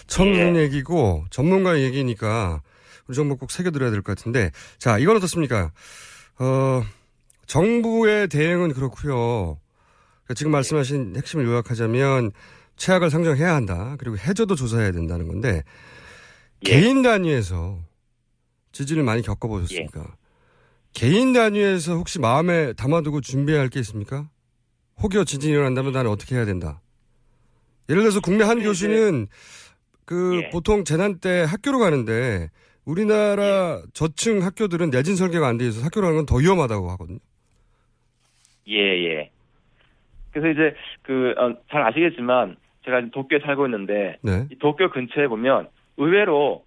듣는 0.08 0.56
예. 0.56 0.60
얘기고, 0.62 1.24
전문가의 1.30 1.84
얘기니까, 1.84 2.60
우리 3.08 3.14
정부 3.14 3.38
꼭 3.38 3.50
새겨드려야 3.50 3.90
될 3.90 4.02
것 4.02 4.14
같은데, 4.18 4.50
자, 4.78 4.98
이건 4.98 5.16
어떻습니까? 5.16 5.70
어, 6.38 6.82
정부의 7.46 8.28
대응은 8.28 8.72
그렇고요. 8.72 9.58
지금 10.34 10.52
말씀하신 10.52 11.14
핵심을 11.16 11.44
요약하자면 11.46 12.32
최악을 12.76 13.10
상정해야 13.10 13.54
한다. 13.54 13.96
그리고 13.98 14.16
해저도 14.18 14.54
조사해야 14.54 14.92
된다는 14.92 15.28
건데 15.28 15.62
예. 16.66 16.70
개인 16.70 17.02
단위에서 17.02 17.78
지진을 18.72 19.02
많이 19.02 19.22
겪어보셨습니까? 19.22 20.16
개인 20.92 21.32
단위에서 21.32 21.94
혹시 21.96 22.18
마음에 22.18 22.72
담아두고 22.72 23.20
준비해야 23.20 23.60
할 23.62 23.68
게 23.68 23.80
있습니까? 23.80 24.28
혹여 25.02 25.24
지진이 25.24 25.52
일어난다면 25.52 25.92
나는 25.92 26.10
어떻게 26.10 26.36
해야 26.36 26.44
된다. 26.44 26.80
예를 27.88 28.02
들어서 28.02 28.20
국내 28.20 28.44
한 28.44 28.58
네, 28.58 28.64
교수는 28.64 29.26
그 30.04 30.42
예. 30.44 30.50
보통 30.50 30.84
재난 30.84 31.18
때 31.18 31.42
학교로 31.46 31.78
가는데 31.78 32.50
우리나라 32.84 33.82
저층 33.92 34.42
학교들은 34.44 34.90
내진 34.90 35.16
설계가 35.16 35.46
안 35.48 35.58
돼 35.58 35.66
있어서 35.68 35.84
학교로 35.84 36.06
가는 36.06 36.16
건 36.18 36.26
더 36.26 36.36
위험하다고 36.36 36.90
하거든요. 36.92 37.18
예, 38.68 38.76
예. 39.04 39.30
그래서 40.32 40.48
이제 40.48 40.76
그, 41.02 41.34
어, 41.38 41.54
잘 41.70 41.82
아시겠지만 41.82 42.56
제가 42.84 43.02
도쿄에 43.12 43.40
살고 43.40 43.66
있는데 43.66 44.18
네. 44.22 44.46
이 44.50 44.56
도쿄 44.58 44.90
근처에 44.90 45.28
보면 45.28 45.68
의외로 45.96 46.64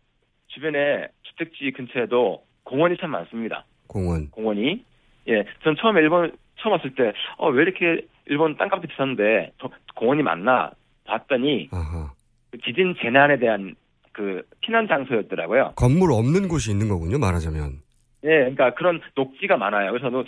주변에 0.48 1.08
주택지 1.24 1.72
근처에도 1.72 2.44
공원이 2.64 2.98
참 2.98 3.12
많습니다. 3.12 3.66
공원. 3.88 4.30
공원이. 4.32 4.84
예. 5.28 5.44
전 5.64 5.76
처음에 5.76 6.02
일본 6.02 6.32
처음 6.60 6.74
왔을 6.74 6.96
때, 6.96 7.14
어, 7.38 7.50
왜 7.50 7.64
이렇게 7.64 8.06
일본 8.26 8.58
땅값이 8.58 8.88
비싼데 8.88 9.52
저- 9.62 9.70
공원이 9.96 10.24
많나 10.24 10.72
봤더니 11.06 11.70
아하. 11.72 12.12
그 12.52 12.58
지진 12.60 12.96
재난에 13.02 13.38
대한 13.38 13.76
그 14.14 14.42
피난 14.62 14.88
장소였더라고요. 14.88 15.74
건물 15.76 16.12
없는 16.12 16.48
곳이 16.48 16.72
있는 16.72 16.88
거군요, 16.90 17.20
말하자면. 17.20 17.82
예, 18.28 18.40
그러니까 18.40 18.74
그런 18.76 19.02
녹지가 19.16 19.58
많아요. 19.58 19.92
그래서 19.92 20.10
저도 20.10 20.26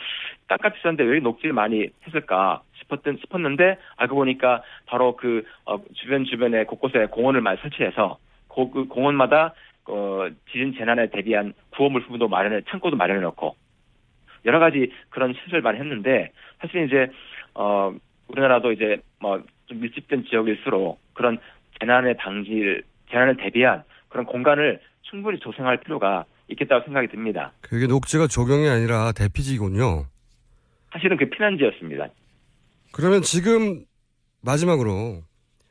땅값 0.48 0.74
비싼데 0.76 1.04
왜 1.04 1.20
녹지를 1.20 1.54
많이 1.54 1.88
했을까 2.08 2.62
싶었던 2.80 3.18
싶었는데 3.18 3.78
알고 3.98 4.16
보니까 4.16 4.64
바로 4.88 5.16
그 5.16 5.44
어, 5.66 5.78
주변 5.94 6.26
주변에 6.26 6.64
곳곳에 6.64 7.06
공원을 7.08 7.42
많이 7.42 7.60
설치해서 7.62 8.18
고, 8.48 8.72
그 8.72 8.86
공원마다 8.86 9.54
어, 9.86 10.28
지진 10.52 10.74
재난에 10.78 11.10
대비한 11.10 11.54
구호 11.72 11.90
물품도 11.90 12.28
마련해 12.28 12.62
창고도 12.70 12.96
마련해 12.96 13.22
놓고 13.22 13.56
여러 14.46 14.60
가지 14.60 14.92
그런 15.10 15.34
시설을 15.34 15.62
많이 15.62 15.80
했는데 15.80 16.32
사실 16.60 16.86
이제 16.86 17.12
어 17.54 17.94
우리나라도 18.30 18.72
이제 18.72 18.98
뭐 19.20 19.44
좀 19.70 19.80
밀집된 19.80 20.26
지역일수록 20.26 21.00
그런 21.14 21.38
재난의 21.80 22.18
방지를 22.18 22.84
재난을 23.10 23.38
대비한 23.38 23.84
그런 24.10 24.26
공간을 24.26 24.82
충분히 25.04 25.40
조성할 25.40 25.78
필요가 25.78 26.26
있겠다고 26.50 26.86
생각이 26.86 27.08
듭니다. 27.08 27.54
그게 27.62 27.88
녹지가 27.88 28.28
조경이 28.28 28.68
아니라 28.68 29.12
대피지군요. 29.12 30.06
사실은 30.92 31.18
그 31.18 31.30
피난지였습니다. 31.30 32.08
그러면 32.92 33.22
지금 33.22 33.86
마지막으로 34.42 35.22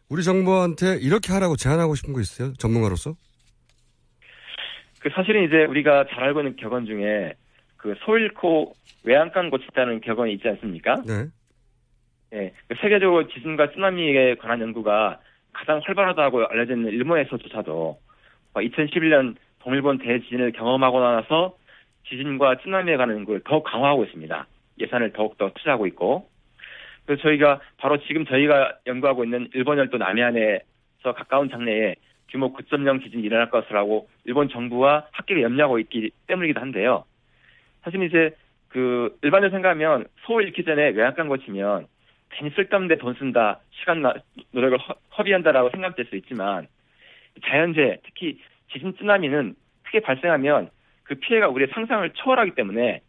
우리 0.09 0.23
정부한테 0.23 0.99
이렇게 1.01 1.33
하라고 1.33 1.57
제안하고 1.57 1.95
싶은 1.95 2.13
거 2.13 2.21
있어요? 2.21 2.53
전문가로서? 2.55 3.15
그 5.01 5.11
사실은 5.15 5.45
이제 5.45 5.65
우리가 5.65 6.07
잘 6.11 6.25
알고 6.25 6.41
있는 6.41 6.57
격언 6.57 6.87
중에 6.87 7.35
그 7.77 7.95
소일코 8.05 8.75
외양간 9.05 9.51
고치다는 9.51 10.01
격언이 10.01 10.33
있지 10.35 10.49
않습니까? 10.49 10.97
네. 11.07 11.27
예. 12.35 12.53
그 12.69 12.75
세계적으로 12.81 13.29
지진과 13.29 13.69
쓰나미에 13.75 14.37
관한 14.37 14.61
연구가 14.61 15.21
가장 15.53 15.81
활발하다고 15.85 16.47
알려져 16.47 16.75
있는 16.75 16.91
일본에서조차도 16.91 17.99
2011년 18.55 19.37
동일본 19.61 19.99
대지진을 19.99 20.53
경험하고 20.53 21.01
나서 21.01 21.57
지진과 22.09 22.57
쓰나미에 22.63 22.97
관한 22.97 23.19
연구를 23.19 23.43
더욱 23.45 23.65
강화하고 23.65 24.05
있습니다. 24.05 24.47
예산을 24.81 25.13
더욱더 25.13 25.51
투자하고 25.55 25.87
있고. 25.89 26.29
그래서 27.05 27.23
저희가 27.23 27.61
바로 27.79 27.99
지금 28.07 28.25
저희가 28.27 28.79
연구하고 28.87 29.25
있는 29.25 29.49
일본 29.55 29.79
열도 29.79 29.99
남해안에서 29.99 31.15
가까운 31.17 31.51
장래에 31.51 31.97
규모 32.31 32.53
9.0 32.53 33.03
지진이 33.03 33.23
일어날 33.23 33.51
것이라고 33.51 34.09
일본 34.25 34.49
정부와 34.49 35.07
학계가 35.13 35.41
염려하고 35.41 35.79
있기 35.81 36.11
때문이기도 36.27 36.61
한데요. 36.61 37.05
사실 37.83 38.03
이제 38.03 38.35
그 38.69 39.17
일반적으로 39.23 39.51
생각하면 39.51 40.07
소 40.27 40.41
잃기 40.41 40.65
전에 40.65 40.91
외양간 40.91 41.29
고치면 41.29 41.87
괜히 42.31 42.51
쓸데없는데 42.51 42.99
돈 42.99 43.15
쓴다, 43.15 43.61
시간 43.71 44.03
나, 44.03 44.13
노력을 44.53 44.77
허, 44.79 44.95
허비한다라고 45.17 45.71
생각될 45.71 46.07
수 46.07 46.17
있지만 46.17 46.67
자연재해, 47.47 47.99
특히 48.05 48.39
지진 48.73 48.95
쓰나미는 48.99 49.55
크게 49.85 50.01
발생하면 50.01 50.71
그 51.05 51.15
피해가 51.17 51.49
우리의 51.49 51.69
상상을 51.73 52.09
초월하기 52.11 52.55
때문에 52.55 53.01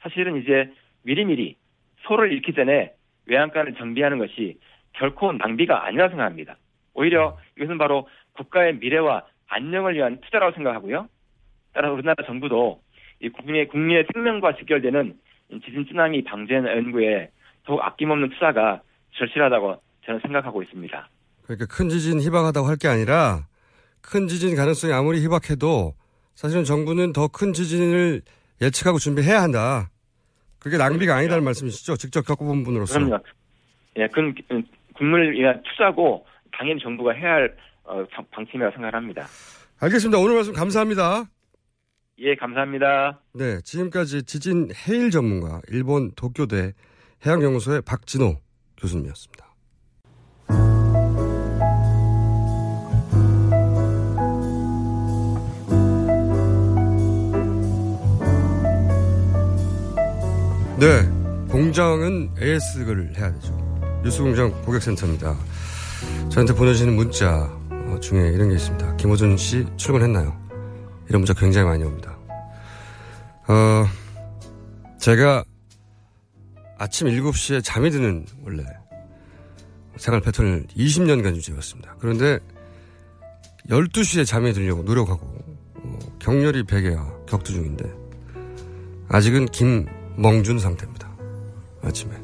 사실은 0.00 0.36
이제 0.36 0.72
미리미리 1.02 1.56
소를 2.02 2.32
잃기 2.32 2.52
전에 2.52 2.92
외양간을 3.26 3.74
정비하는 3.74 4.18
것이 4.18 4.58
결코 4.94 5.32
낭비가 5.32 5.86
아니라 5.86 6.08
생각합니다. 6.08 6.56
오히려 6.94 7.38
이것은 7.56 7.78
바로 7.78 8.08
국가의 8.34 8.76
미래와 8.76 9.24
안녕을 9.48 9.94
위한 9.94 10.20
투자라고 10.20 10.54
생각하고요. 10.54 11.08
따라서 11.72 11.94
우리나라 11.94 12.24
정부도 12.26 12.80
이 13.20 13.28
국민의, 13.28 13.68
국민의 13.68 14.06
생명과 14.12 14.56
직결되는 14.56 15.14
이 15.50 15.60
지진 15.60 15.84
쓰나미 15.88 16.24
방제 16.24 16.54
연구에 16.54 17.30
더욱 17.64 17.80
아낌없는 17.82 18.30
투자가 18.30 18.82
절실하다고 19.14 19.80
저는 20.04 20.20
생각하고 20.20 20.62
있습니다. 20.62 21.08
그러니까 21.44 21.66
큰 21.66 21.88
지진 21.88 22.20
희박하다고 22.20 22.66
할 22.66 22.76
게 22.76 22.88
아니라 22.88 23.46
큰 24.02 24.28
지진 24.28 24.54
가능성이 24.56 24.92
아무리 24.92 25.22
희박해도 25.24 25.94
사실은 26.34 26.64
정부는 26.64 27.12
더 27.12 27.28
큰 27.28 27.52
지진을 27.52 28.22
예측하고 28.60 28.98
준비해야 28.98 29.42
한다. 29.42 29.90
그게 30.58 30.76
낭비가 30.76 31.16
아니다는 31.16 31.42
말씀이시죠? 31.44 31.96
직접 31.96 32.22
겪어본 32.26 32.62
분으로서. 32.64 32.98
그럼요. 32.98 33.18
예, 33.96 34.06
그건 34.08 34.34
국민을 34.94 35.32
위한 35.32 35.60
투자고 35.64 36.24
당연히 36.56 36.80
정부가 36.80 37.12
해야 37.12 37.32
할 37.32 37.56
어, 37.84 38.04
방- 38.12 38.24
방침이라고 38.30 38.72
생각합니다. 38.76 39.26
알겠습니다. 39.80 40.18
오늘 40.18 40.36
말씀 40.36 40.52
감사합니다. 40.52 41.24
예, 42.18 42.34
감사합니다. 42.36 43.20
네, 43.34 43.60
지금까지 43.62 44.22
지진 44.22 44.68
해일 44.86 45.10
전문가 45.10 45.60
일본 45.68 46.12
도쿄대 46.12 46.72
해양연구소의 47.26 47.82
박진호 47.82 48.36
교수님이었습니다. 48.80 49.51
네, 60.82 61.08
공장은 61.48 62.32
AS를 62.42 63.16
해야 63.16 63.32
되죠. 63.32 63.52
뉴스공장 64.02 64.50
고객센터입니다. 64.62 65.38
저한테 66.28 66.52
보내주시는 66.52 66.96
문자 66.96 67.44
어, 67.70 68.00
중에 68.00 68.32
이런 68.32 68.48
게 68.48 68.56
있습니다. 68.56 68.96
김호준 68.96 69.36
씨 69.36 69.64
출근했나요? 69.76 70.36
이런 71.08 71.20
문자 71.20 71.34
굉장히 71.34 71.68
많이 71.68 71.84
옵니다. 71.84 72.18
어, 73.46 73.86
제가 74.98 75.44
아침 76.78 77.06
7시에 77.06 77.62
잠이 77.62 77.92
드는 77.92 78.26
원래 78.42 78.64
생활 79.98 80.20
패턴을 80.20 80.66
20년간 80.76 81.36
유지해왔습니다. 81.36 81.94
그런데 82.00 82.40
12시에 83.68 84.26
잠이 84.26 84.52
들려고 84.52 84.82
노력하고 84.82 85.24
어, 85.74 85.98
격렬히 86.18 86.64
베개와 86.64 87.26
격투 87.28 87.52
중인데 87.52 87.88
아직은 89.06 89.46
김 89.46 89.86
멍준 90.16 90.58
상태입니다. 90.58 91.10
아침에. 91.82 92.14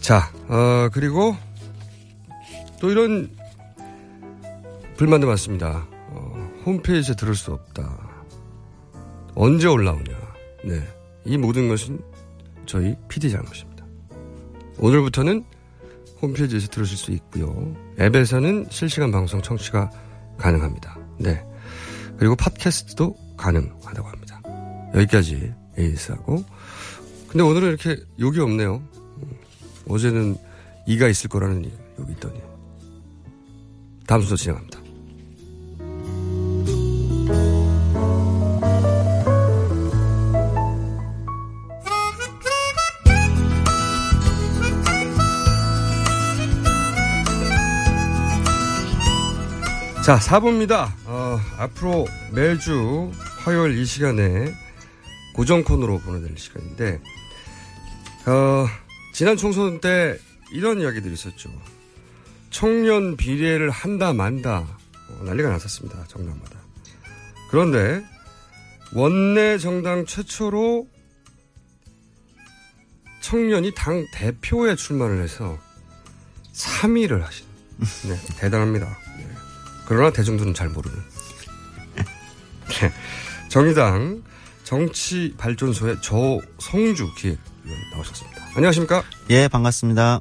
자, 0.00 0.32
어, 0.48 0.88
그리고 0.92 1.36
또 2.80 2.90
이런 2.90 3.30
불만도 4.96 5.26
많습니다. 5.26 5.86
어, 6.08 6.50
홈페이지에 6.66 7.14
들을 7.14 7.34
수 7.34 7.52
없다. 7.52 7.98
언제 9.34 9.66
올라오냐. 9.68 10.12
네. 10.64 10.82
이 11.24 11.36
모든 11.38 11.68
것은 11.68 12.00
저희 12.66 12.96
PD 13.08 13.30
잘못입니다. 13.30 13.84
오늘부터는 14.78 15.44
홈페이지에서 16.20 16.68
들으실 16.68 16.96
수 16.96 17.10
있고요. 17.12 17.74
앱에서는 18.00 18.66
실시간 18.70 19.10
방송 19.10 19.42
청취가 19.42 19.90
가능합니다. 20.38 20.98
네. 21.18 21.44
그리고 22.16 22.36
팟캐스트도 22.36 23.16
가능하다고 23.36 24.08
합니다. 24.08 24.40
여기까지 24.94 25.52
에이스하고. 25.78 26.44
근데 27.32 27.44
오늘은 27.44 27.68
이렇게 27.68 27.96
욕이 28.20 28.38
없네요. 28.40 28.82
음, 28.96 29.38
어제는 29.88 30.36
이가 30.86 31.08
있을 31.08 31.30
거라는 31.30 31.64
욕이 31.98 32.12
있더니. 32.12 32.38
다음 34.06 34.20
순서 34.20 34.36
진행합니다. 34.36 34.80
자, 50.04 50.18
4부입니다. 50.18 50.92
어, 51.06 51.40
앞으로 51.56 52.06
매주 52.32 53.10
화요일 53.38 53.78
이 53.78 53.86
시간에 53.86 54.52
고정 55.32 55.64
코너로 55.64 56.00
보내드릴 56.00 56.36
시간인데, 56.36 57.00
어, 58.26 58.66
지난 59.12 59.36
총선 59.36 59.80
때 59.80 60.18
이런 60.52 60.80
이야기들이 60.80 61.12
있었죠. 61.14 61.50
청년 62.50 63.16
비례를 63.16 63.70
한다 63.70 64.12
만다 64.12 64.60
어, 65.08 65.24
난리가 65.24 65.48
났었습니다. 65.48 66.04
정당마다. 66.06 66.58
그런데 67.50 68.04
원내 68.94 69.58
정당 69.58 70.06
최초로 70.06 70.86
청년이 73.20 73.74
당 73.74 74.06
대표에 74.12 74.76
출마를 74.76 75.22
해서 75.22 75.58
3위를 76.52 77.20
하신 77.20 77.46
네, 78.08 78.16
대단합니다. 78.38 78.86
네. 79.16 79.26
그러나 79.86 80.12
대중들은 80.12 80.54
잘 80.54 80.68
모르는 80.68 80.96
네. 82.68 82.92
정의당 83.48 84.22
정치발전소의 84.64 86.00
조성주 86.00 87.14
기획위원 87.16 87.51
나오셨습니다. 87.92 88.42
안녕하십니까? 88.56 89.02
예, 89.30 89.48
반갑습니다. 89.48 90.20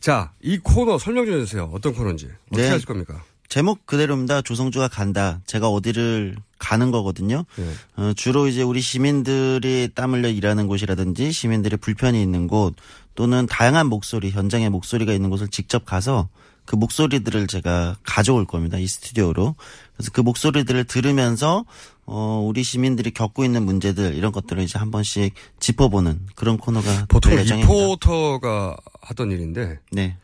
자, 0.00 0.32
이 0.40 0.58
코너 0.58 0.98
설명 0.98 1.26
좀 1.26 1.34
해주세요. 1.34 1.70
어떤 1.72 1.92
코너인지. 1.92 2.28
어떻게 2.50 2.62
네. 2.62 2.70
하실 2.70 2.86
겁니까? 2.86 3.22
제목 3.48 3.86
그대로입니다. 3.86 4.42
조성주가 4.42 4.88
간다. 4.88 5.40
제가 5.46 5.68
어디를 5.68 6.36
가는 6.58 6.90
거거든요. 6.90 7.44
네. 7.56 7.72
어, 7.96 8.12
주로 8.14 8.48
이제 8.48 8.62
우리 8.62 8.80
시민들이 8.80 9.88
땀 9.94 10.14
흘려 10.14 10.28
일하는 10.28 10.66
곳이라든지 10.66 11.32
시민들의 11.32 11.78
불편이 11.78 12.20
있는 12.20 12.48
곳 12.48 12.74
또는 13.14 13.46
다양한 13.46 13.86
목소리, 13.86 14.30
현장의 14.30 14.70
목소리가 14.70 15.12
있는 15.12 15.30
곳을 15.30 15.48
직접 15.48 15.84
가서 15.84 16.28
그 16.64 16.74
목소리들을 16.74 17.46
제가 17.46 17.96
가져올 18.02 18.44
겁니다. 18.44 18.76
이 18.78 18.86
스튜디오로. 18.86 19.54
그래서 19.96 20.10
그 20.12 20.20
목소리들을 20.20 20.84
들으면서 20.84 21.64
어, 22.06 22.42
우리 22.46 22.62
시민들이 22.62 23.10
겪고 23.10 23.44
있는 23.44 23.64
문제들 23.64 24.14
이런 24.14 24.32
것들을 24.32 24.62
이제 24.62 24.78
한 24.78 24.90
번씩 24.90 25.34
짚어보는 25.60 26.20
그런 26.36 26.56
코너가 26.56 27.06
보통. 27.08 27.34
리포터가 27.34 28.76
하던 29.02 29.32
일인데 29.32 29.80
네. 29.90 30.16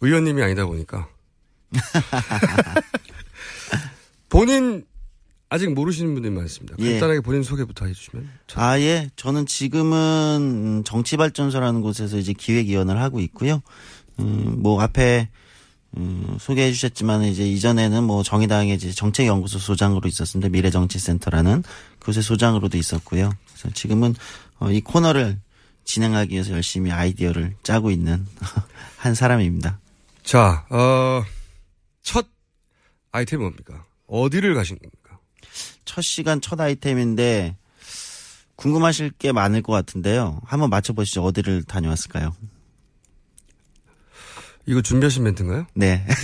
의원님이 0.00 0.42
아니다 0.42 0.66
보니까 0.66 1.08
본인 4.28 4.84
아직 5.48 5.72
모르시는 5.72 6.14
분들이 6.14 6.32
많습니다. 6.34 6.74
예. 6.80 6.92
간단하게 6.92 7.20
본인 7.20 7.44
소개부터 7.44 7.86
해주시면. 7.86 8.28
참- 8.48 8.62
아, 8.62 8.80
예. 8.80 9.08
저는 9.14 9.46
지금은 9.46 10.38
음, 10.40 10.82
정치발전소라는 10.84 11.80
곳에서 11.80 12.18
이제 12.18 12.32
기획위원을 12.32 13.00
하고 13.00 13.20
있고요. 13.20 13.62
음, 14.18 14.56
뭐 14.62 14.80
앞에 14.80 15.28
음, 15.96 16.36
소개해 16.40 16.72
주셨지만 16.72 17.22
이제 17.24 17.46
이전에는 17.46 18.04
뭐 18.04 18.22
정의당의 18.22 18.74
이제 18.74 18.90
정책연구소 18.90 19.58
소장으로 19.58 20.08
있었습니다. 20.08 20.48
미래정치센터라는 20.48 21.62
그곳의 22.00 22.22
소장으로도 22.22 22.76
있었고요. 22.76 23.32
그래서 23.46 23.70
지금은 23.74 24.14
어, 24.58 24.70
이 24.70 24.80
코너를 24.80 25.40
진행하기 25.84 26.32
위해서 26.32 26.52
열심히 26.52 26.90
아이디어를 26.90 27.54
짜고 27.62 27.90
있는 27.90 28.26
한 28.96 29.14
사람입니다. 29.14 29.78
자, 30.22 30.66
어, 30.70 31.22
첫 32.02 32.26
아이템이 33.12 33.42
뭡니까? 33.42 33.84
어디를 34.06 34.54
가신 34.54 34.78
겁니까? 34.78 35.18
첫 35.84 36.00
시간 36.02 36.40
첫 36.40 36.60
아이템인데 36.60 37.56
궁금하실 38.56 39.10
게 39.18 39.32
많을 39.32 39.62
것 39.62 39.72
같은데요. 39.72 40.40
한번 40.44 40.70
맞춰보시죠. 40.70 41.22
어디를 41.22 41.64
다녀왔을까요? 41.64 42.34
이거 44.66 44.80
준비하신 44.82 45.22
멘트인가요? 45.24 45.66
네. 45.74 46.04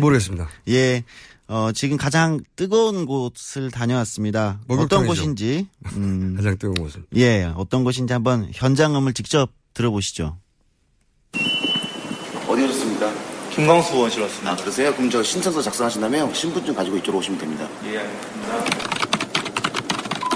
모르겠습니다. 0.00 0.48
예. 0.68 1.04
어, 1.48 1.70
지금 1.72 1.96
가장 1.96 2.40
뜨거운 2.56 3.06
곳을 3.06 3.70
다녀왔습니다. 3.70 4.58
어떤 4.64 4.76
목욕탕이죠. 4.76 5.06
곳인지, 5.08 5.68
음, 5.94 6.34
가장 6.36 6.58
뜨거운 6.58 6.74
곳은. 6.74 7.06
예, 7.16 7.44
어떤 7.56 7.84
곳인지 7.84 8.12
한번 8.12 8.48
현장음을 8.52 9.12
직접 9.12 9.50
들어보시죠. 9.74 10.36
어디 12.48 12.64
오셨습니까? 12.64 13.12
김광수 13.50 13.94
의원실 13.94 14.22
왔습니다. 14.22 14.52
아, 14.52 14.56
그러세요? 14.56 14.92
그럼 14.94 15.08
저 15.08 15.22
신청서 15.22 15.62
작성하신다면 15.62 16.34
신분증 16.34 16.74
가지고 16.74 16.96
이쪽으로 16.96 17.18
오시면 17.18 17.38
됩니다. 17.38 17.68
예, 17.84 17.98
알겠습니다. 17.98 18.64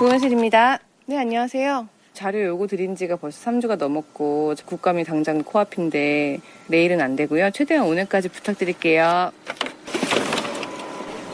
의원실입니다. 0.00 0.78
네, 1.06 1.18
안녕하세요. 1.18 1.88
자료 2.20 2.44
요구 2.44 2.66
드린 2.66 2.96
지가 2.96 3.16
벌써 3.16 3.50
3주가 3.50 3.78
넘었고 3.78 4.54
국감이 4.66 5.04
당장 5.04 5.42
코앞인데 5.42 6.40
내일은 6.66 7.00
안 7.00 7.16
되고요. 7.16 7.50
최대한 7.52 7.86
오늘까지 7.86 8.28
부탁드릴게요. 8.28 9.32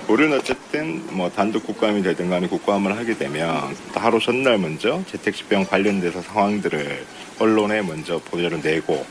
우리는 0.09 0.39
어쨌든 0.39 1.05
뭐 1.17 1.29
단독 1.29 1.67
국감이 1.67 2.05
되든 2.05 2.31
간에 2.31 2.47
국감을 2.47 2.97
하게 2.97 3.19
되면 3.19 3.75
하루 3.95 4.21
전날 4.21 4.59
먼저 4.59 5.03
재택집행 5.07 5.65
관련돼서 5.65 6.23
상황들을 6.23 7.05
언론에 7.41 7.83
먼저 7.83 8.21
보도를 8.21 8.63
내고 8.63 9.05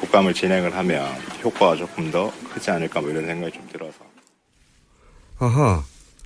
국감을 0.00 0.32
진행을 0.32 0.74
하면 0.74 1.06
효과가 1.44 1.76
조금 1.76 2.10
더 2.10 2.32
크지 2.54 2.70
않을까 2.70 3.02
뭐 3.02 3.10
이런 3.10 3.26
생각이 3.26 3.52
좀 3.52 3.68
들어서 3.70 3.98
아하. 5.38 5.84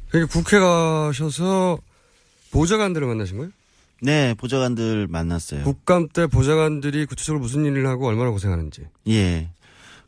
그러니까 0.09 0.33
국회 0.33 0.61
가셔서 0.61 1.79
보좌관들을 2.53 3.09
만나신 3.09 3.39
거예요? 3.39 3.51
네, 4.03 4.35
보좌관들 4.35 5.07
만났어요. 5.09 5.65
국감 5.65 6.09
때 6.09 6.27
보좌관들이 6.27 7.07
구체적으로 7.07 7.41
무슨 7.41 7.65
일을 7.65 7.87
하고 7.87 8.07
얼마나 8.07 8.31
고생하는지. 8.31 8.83
예. 9.09 9.49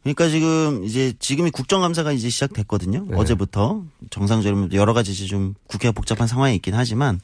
그러니까 0.02 0.28
지금 0.28 0.84
이제 0.84 1.12
지금이 1.18 1.50
국정감사가 1.50 2.12
이제 2.12 2.28
시작됐거든요. 2.28 3.06
네. 3.08 3.16
어제부터 3.16 3.82
정상적으로 4.10 4.68
여러 4.72 4.92
가지 4.92 5.10
이제 5.10 5.26
좀 5.26 5.54
국회가 5.66 5.90
복잡한 5.92 6.28
상황이 6.28 6.54
있긴 6.54 6.74
하지만 6.74 7.20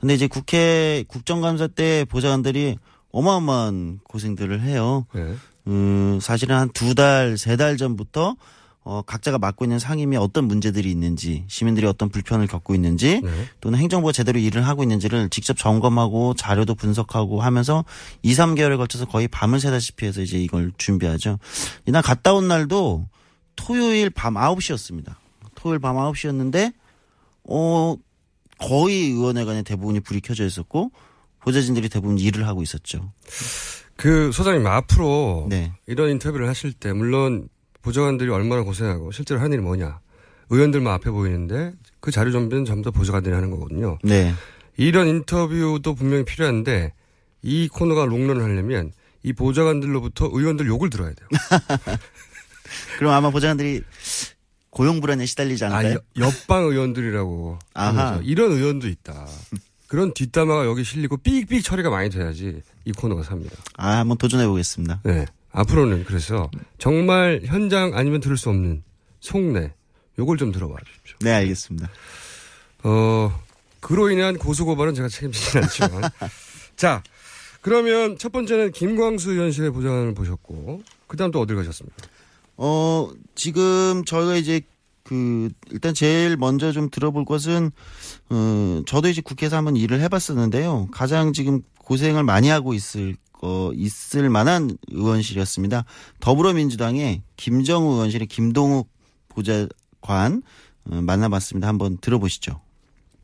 근데 0.00 0.14
이제 0.14 0.26
국회 0.26 1.04
국정감사 1.06 1.68
때 1.68 2.04
보좌관들이 2.08 2.76
어마어마한 3.12 4.00
고생들을 4.08 4.62
해요. 4.62 5.06
네. 5.14 5.34
음, 5.68 6.18
사실은 6.20 6.56
한 6.56 6.70
두 6.70 6.94
달, 6.96 7.38
세 7.38 7.56
달 7.56 7.76
전부터 7.76 8.34
어, 8.86 9.00
각자가 9.00 9.38
맡고 9.38 9.64
있는 9.64 9.78
상임위에 9.78 10.18
어떤 10.18 10.44
문제들이 10.44 10.90
있는지, 10.90 11.44
시민들이 11.48 11.86
어떤 11.86 12.10
불편을 12.10 12.46
겪고 12.46 12.74
있는지, 12.74 13.22
네. 13.22 13.30
또는 13.60 13.78
행정부가 13.78 14.12
제대로 14.12 14.38
일을 14.38 14.66
하고 14.66 14.82
있는지를 14.82 15.30
직접 15.30 15.56
점검하고 15.56 16.34
자료도 16.34 16.74
분석하고 16.74 17.40
하면서 17.40 17.86
2, 18.22 18.34
3개월에 18.34 18.76
걸쳐서 18.76 19.06
거의 19.06 19.26
밤을 19.26 19.58
새다시피 19.58 20.04
해서 20.04 20.20
이제 20.20 20.38
이걸 20.38 20.70
준비하죠. 20.76 21.38
이날 21.86 22.02
갔다 22.02 22.34
온 22.34 22.46
날도 22.46 23.08
토요일 23.56 24.10
밤 24.10 24.34
9시였습니다. 24.34 25.14
토요일 25.54 25.78
밤 25.78 25.96
9시였는데, 25.96 26.74
어, 27.44 27.96
거의 28.58 29.04
의원회관에 29.12 29.62
대부분이 29.62 30.00
불이 30.00 30.20
켜져 30.20 30.44
있었고, 30.44 30.92
보좌진들이 31.40 31.88
대부분 31.88 32.18
일을 32.18 32.46
하고 32.46 32.62
있었죠. 32.62 33.12
그 33.96 34.30
소장님 34.32 34.66
앞으로 34.66 35.46
네. 35.48 35.72
이런 35.86 36.10
인터뷰를 36.10 36.48
하실 36.48 36.72
때 36.72 36.92
물론 36.92 37.48
보좌관들이 37.84 38.30
얼마나 38.30 38.62
고생하고 38.62 39.12
실제로 39.12 39.40
하는 39.40 39.52
일이 39.52 39.62
뭐냐 39.62 40.00
의원들만 40.50 40.92
앞에 40.94 41.10
보이는데 41.10 41.72
그 42.00 42.10
자료 42.10 42.30
준비는 42.30 42.64
전부 42.64 42.90
다 42.90 42.90
보좌관들이 42.90 43.34
하는 43.34 43.50
거거든요. 43.50 43.98
네. 44.02 44.34
이런 44.76 45.06
인터뷰도 45.08 45.94
분명히 45.94 46.24
필요한데 46.24 46.92
이 47.42 47.68
코너가 47.68 48.06
롱런을 48.06 48.42
하려면 48.42 48.92
이 49.22 49.32
보좌관들로부터 49.32 50.30
의원들 50.32 50.66
욕을 50.66 50.90
들어야 50.90 51.12
돼요. 51.14 51.28
그럼 52.98 53.12
아마 53.12 53.30
보좌관들이 53.30 53.82
고용 54.70 55.00
불안에 55.00 55.24
시달리지 55.26 55.64
아, 55.64 55.68
않을까요? 55.76 55.98
여- 56.20 56.26
옆방 56.26 56.64
의원들이라고. 56.64 57.58
아하. 57.74 58.20
이런 58.24 58.52
의원도 58.52 58.88
있다. 58.88 59.26
그런 59.86 60.12
뒷담화가 60.14 60.66
여기 60.66 60.82
실리고 60.82 61.16
삑삑 61.18 61.62
처리가 61.62 61.90
많이 61.90 62.10
돼야지 62.10 62.60
이 62.84 62.92
코너가 62.92 63.22
삽니다. 63.22 63.56
아, 63.76 63.98
한번 63.98 64.16
도전해 64.18 64.46
보겠습니다. 64.46 65.00
네. 65.04 65.26
앞으로는 65.54 66.04
그래서 66.04 66.50
정말 66.78 67.40
현장 67.44 67.92
아니면 67.94 68.20
들을 68.20 68.36
수 68.36 68.50
없는 68.50 68.82
속내 69.20 69.72
요걸 70.18 70.36
좀 70.36 70.52
들어봐 70.52 70.74
주십시오. 70.84 71.16
네, 71.20 71.32
알겠습니다. 71.32 71.88
어, 72.82 73.40
그로 73.80 74.10
인한 74.10 74.36
고소고발은 74.36 74.94
제가 74.94 75.08
책임지진 75.08 75.62
않지만. 75.62 76.02
자, 76.76 77.02
그러면 77.62 78.18
첫 78.18 78.30
번째는 78.32 78.72
김광수 78.72 79.32
의원실의 79.32 79.70
보좌관을 79.72 80.14
보셨고, 80.14 80.82
그 81.06 81.16
다음 81.16 81.30
또 81.30 81.40
어딜 81.40 81.56
가셨습니까? 81.56 81.96
어, 82.56 83.10
지금 83.34 84.04
저희가 84.04 84.36
이제 84.36 84.60
그 85.02 85.50
일단 85.70 85.94
제일 85.94 86.36
먼저 86.36 86.72
좀 86.72 86.88
들어볼 86.90 87.24
것은 87.24 87.70
어, 88.30 88.82
저도 88.86 89.08
이제 89.08 89.20
국회에서 89.20 89.56
한번 89.56 89.76
일을 89.76 90.00
해 90.00 90.08
봤었는데요. 90.08 90.88
가장 90.92 91.32
지금 91.32 91.62
고생을 91.78 92.24
많이 92.24 92.48
하고 92.48 92.74
있을 92.74 93.16
거 93.44 93.72
있을 93.74 94.30
만한 94.30 94.70
의원실이었습니다. 94.90 95.84
더불어민주당의 96.20 97.20
김정우 97.36 97.92
의원실의 97.92 98.26
김동욱 98.26 98.88
보좌관 99.28 100.42
어, 100.90 101.00
만나봤습니다. 101.02 101.68
한번 101.68 101.98
들어보시죠. 101.98 102.60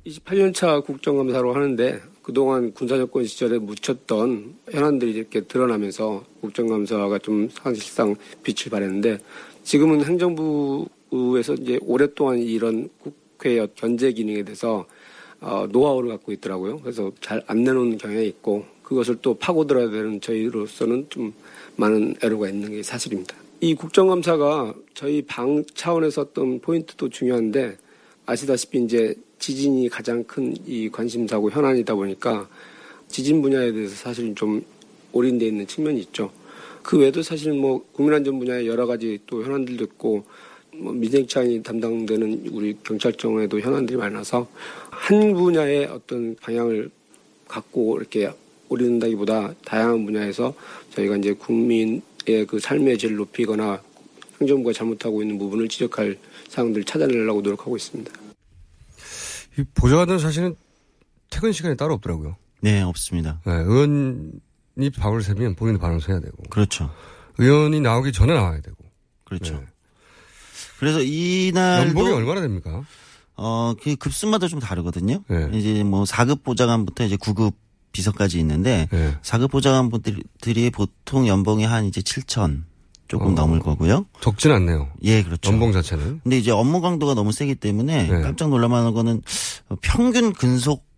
28년차 0.07 0.85
국정감사로 0.85 1.55
하는데 1.55 2.01
그동안 2.23 2.73
군사정권 2.75 3.25
시절에 3.25 3.59
묻혔던 3.59 4.57
현안들이 4.71 5.13
이렇게 5.13 5.41
드러나면서 5.41 6.25
국정감사가 6.43 7.19
좀 7.21 7.49
사실상 7.51 8.15
빛을 8.43 8.71
발했는데 8.71 9.19
지금은 9.63 10.05
행정부에서 10.05 11.55
이제 11.55 11.79
오랫동안 11.83 12.39
이런 12.39 12.91
국회의 12.99 13.67
견제 13.75 14.13
기능에 14.13 14.43
대해서 14.43 14.85
어, 15.41 15.67
노하우를 15.71 16.11
갖고 16.11 16.33
있더라고요. 16.33 16.81
그래서 16.81 17.11
잘 17.23 17.43
안 17.47 17.65
내놓는 17.65 17.97
경향이 17.97 18.27
있고 18.29 18.67
그것을 18.91 19.19
또 19.23 19.35
파고들어야 19.35 19.89
되는 19.89 20.21
저희로서는 20.21 21.07
좀 21.11 21.33
많은 21.77 22.17
애로가 22.25 22.49
있는 22.49 22.73
게 22.73 22.83
사실입니다. 22.83 23.37
이 23.61 23.73
국정감사가 23.73 24.75
저희 24.95 25.23
방 25.23 25.65
차원에서 25.75 26.23
어떤 26.23 26.59
포인트도 26.59 27.09
중요한데 27.09 27.77
아시다시피 28.27 28.83
이제 28.83 29.15
지진이 29.39 29.89
가장 29.91 30.25
큰 30.25 30.57
이 30.67 30.89
관심사고 30.91 31.53
현안이다 31.53 31.95
보니까 31.95 32.49
지진 33.07 33.41
분야에 33.43 33.71
대해서 33.71 33.95
사실 33.95 34.35
좀 34.35 34.61
올인돼 35.13 35.47
있는 35.47 35.69
측면이 35.69 36.01
있죠. 36.01 36.33
그 36.83 36.99
외에도 36.99 37.23
사실은 37.23 37.59
뭐 37.59 37.85
국민안전 37.93 38.41
분야에 38.41 38.67
여러 38.67 38.87
가지 38.87 39.21
또 39.27 39.45
현안들도 39.45 39.85
있고 39.85 40.25
뭐 40.75 40.93
민생차원이 40.93 41.63
담당되는 41.63 42.49
우리 42.51 42.77
경찰청에도 42.83 43.61
현안들이 43.61 43.97
많아서 43.99 44.49
한 44.91 45.33
분야의 45.33 45.87
어떤 45.87 46.35
방향을 46.37 46.91
갖고 47.47 47.97
이렇게 47.97 48.31
올인다기보다 48.71 49.55
다양한 49.65 50.07
분야에서 50.07 50.55
저희가 50.95 51.17
이제 51.17 51.33
국민의 51.35 52.01
그 52.49 52.59
삶의 52.59 52.97
질을 52.97 53.17
높이거나 53.17 53.83
행정부가 54.41 54.73
잘못하고 54.73 55.23
있는 55.23 55.39
부분을 55.39 55.69
지적할 55.69 56.19
사항들을 56.49 56.85
찾아내려고 56.85 57.43
노력하고 57.43 57.77
있습니다. 57.77 58.11
이 59.59 59.65
보좌관들은 59.75 60.19
사실은 60.19 60.57
퇴근 61.29 61.53
시간이 61.53 61.77
따로 61.77 61.95
없더라고요. 61.95 62.37
네, 62.61 62.81
없습니다. 62.83 63.41
네, 63.45 63.53
의원이 63.53 64.91
밥을 64.99 65.23
세면 65.23 65.57
본인도 65.57 65.81
밥을 65.81 66.01
세야 66.01 66.21
되고. 66.21 66.37
그렇죠. 66.49 66.91
의원이 67.39 67.81
나오기 67.81 68.13
전에 68.13 68.33
나와야 68.33 68.61
되고. 68.61 68.77
그렇죠. 69.25 69.55
네. 69.55 69.67
그래서 70.79 71.03
이날도 71.03 71.89
연봉이 71.89 72.13
얼마나 72.13 72.41
됩니까? 72.41 72.85
어, 73.37 73.75
그 73.83 73.97
급수마다 73.97 74.49
좀 74.49 74.61
다르거든요. 74.61 75.25
네. 75.29 75.51
이제 75.53 75.83
뭐 75.83 76.05
4급 76.05 76.43
보좌관부터 76.43 77.05
이제 77.05 77.17
9급 77.17 77.55
비서까지 77.93 78.39
있는데 78.41 78.89
네. 78.91 79.17
4급 79.23 79.51
보좌관분들이 79.51 80.71
보통 80.71 81.27
연봉이 81.27 81.65
한 81.65 81.85
이제 81.85 82.01
7천 82.01 82.65
조금 83.09 83.29
어. 83.29 83.31
넘을 83.33 83.59
거고요. 83.59 84.07
적진 84.21 84.53
않네요. 84.53 84.89
예, 85.03 85.23
그렇죠. 85.23 85.51
연봉 85.51 85.73
자체는. 85.73 86.21
근데 86.23 86.39
이제 86.39 86.53
업무 86.53 86.81
강도가 86.81 87.15
너무 87.15 87.33
세기 87.33 87.57
때문에 87.57 88.07
네. 88.07 88.21
깜짝 88.23 88.51
놀랄만 88.51 88.85
한 88.87 88.95
거는 88.95 89.23
평균 89.81 90.33
근속 90.33 90.89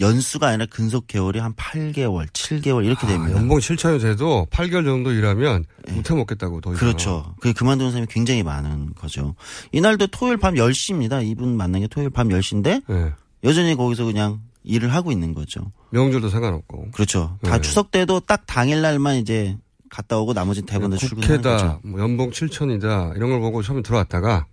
연수가 0.00 0.46
아니라 0.46 0.66
근속 0.66 1.06
개월이 1.08 1.40
한 1.40 1.52
8개월, 1.54 2.28
7개월 2.28 2.84
이렇게 2.84 3.06
아, 3.06 3.10
됩니다. 3.10 3.36
연봉 3.36 3.58
7천이 3.58 4.00
돼도 4.00 4.46
8개월 4.50 4.84
정도 4.84 5.10
일하면 5.12 5.64
못해 5.90 6.14
먹겠다고 6.14 6.60
더 6.60 6.72
이상. 6.72 6.80
그렇죠. 6.80 7.34
그 7.40 7.52
그만두는 7.52 7.90
사람이 7.90 8.06
굉장히 8.08 8.42
많은 8.42 8.94
거죠. 8.94 9.34
이날도 9.72 10.06
토요일 10.08 10.36
밤 10.36 10.54
10시입니다. 10.54 11.26
이분 11.26 11.56
만난 11.56 11.80
게 11.80 11.88
토요일 11.88 12.10
밤 12.10 12.28
10시인데 12.28 12.82
네. 12.88 13.12
여전히 13.44 13.74
거기서 13.74 14.04
그냥 14.04 14.40
일을 14.62 14.94
하고 14.94 15.10
있는 15.10 15.34
거죠. 15.34 15.72
명절도 15.90 16.28
상관없고. 16.28 16.90
그렇죠. 16.92 17.38
다 17.42 17.56
네. 17.56 17.60
추석 17.62 17.90
때도 17.90 18.20
딱 18.20 18.44
당일 18.46 18.82
날만 18.82 19.16
이제 19.16 19.56
갔다 19.90 20.18
오고 20.18 20.34
나머지는 20.34 20.66
대부분 20.66 20.90
다 20.90 20.96
출근하는 20.96 21.36
국회다, 21.36 21.56
거죠. 21.56 21.80
뭐 21.82 22.00
연봉 22.00 22.30
7천이다 22.30 23.16
이런 23.16 23.30
걸 23.30 23.40
보고 23.40 23.62
처음에 23.62 23.82
들어왔다가 23.82 24.46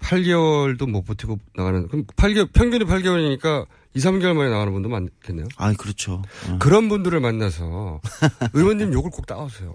8개월도 0.00 0.90
못 0.90 1.04
버티고 1.04 1.38
나가는 1.56 1.86
그럼 1.88 2.04
8개월 2.16 2.52
평균이 2.52 2.84
8개월이니까 2.84 3.66
2, 3.94 3.98
3개월 4.00 4.34
만에 4.34 4.50
나가는 4.50 4.72
분도 4.72 4.88
많겠네요. 4.88 5.46
아, 5.56 5.72
그렇죠. 5.74 6.22
어. 6.48 6.58
그런 6.58 6.88
분들을 6.88 7.18
만나서 7.20 8.00
의원님 8.52 8.92
욕을 8.92 9.10
꼭 9.10 9.26
따오세요. 9.26 9.74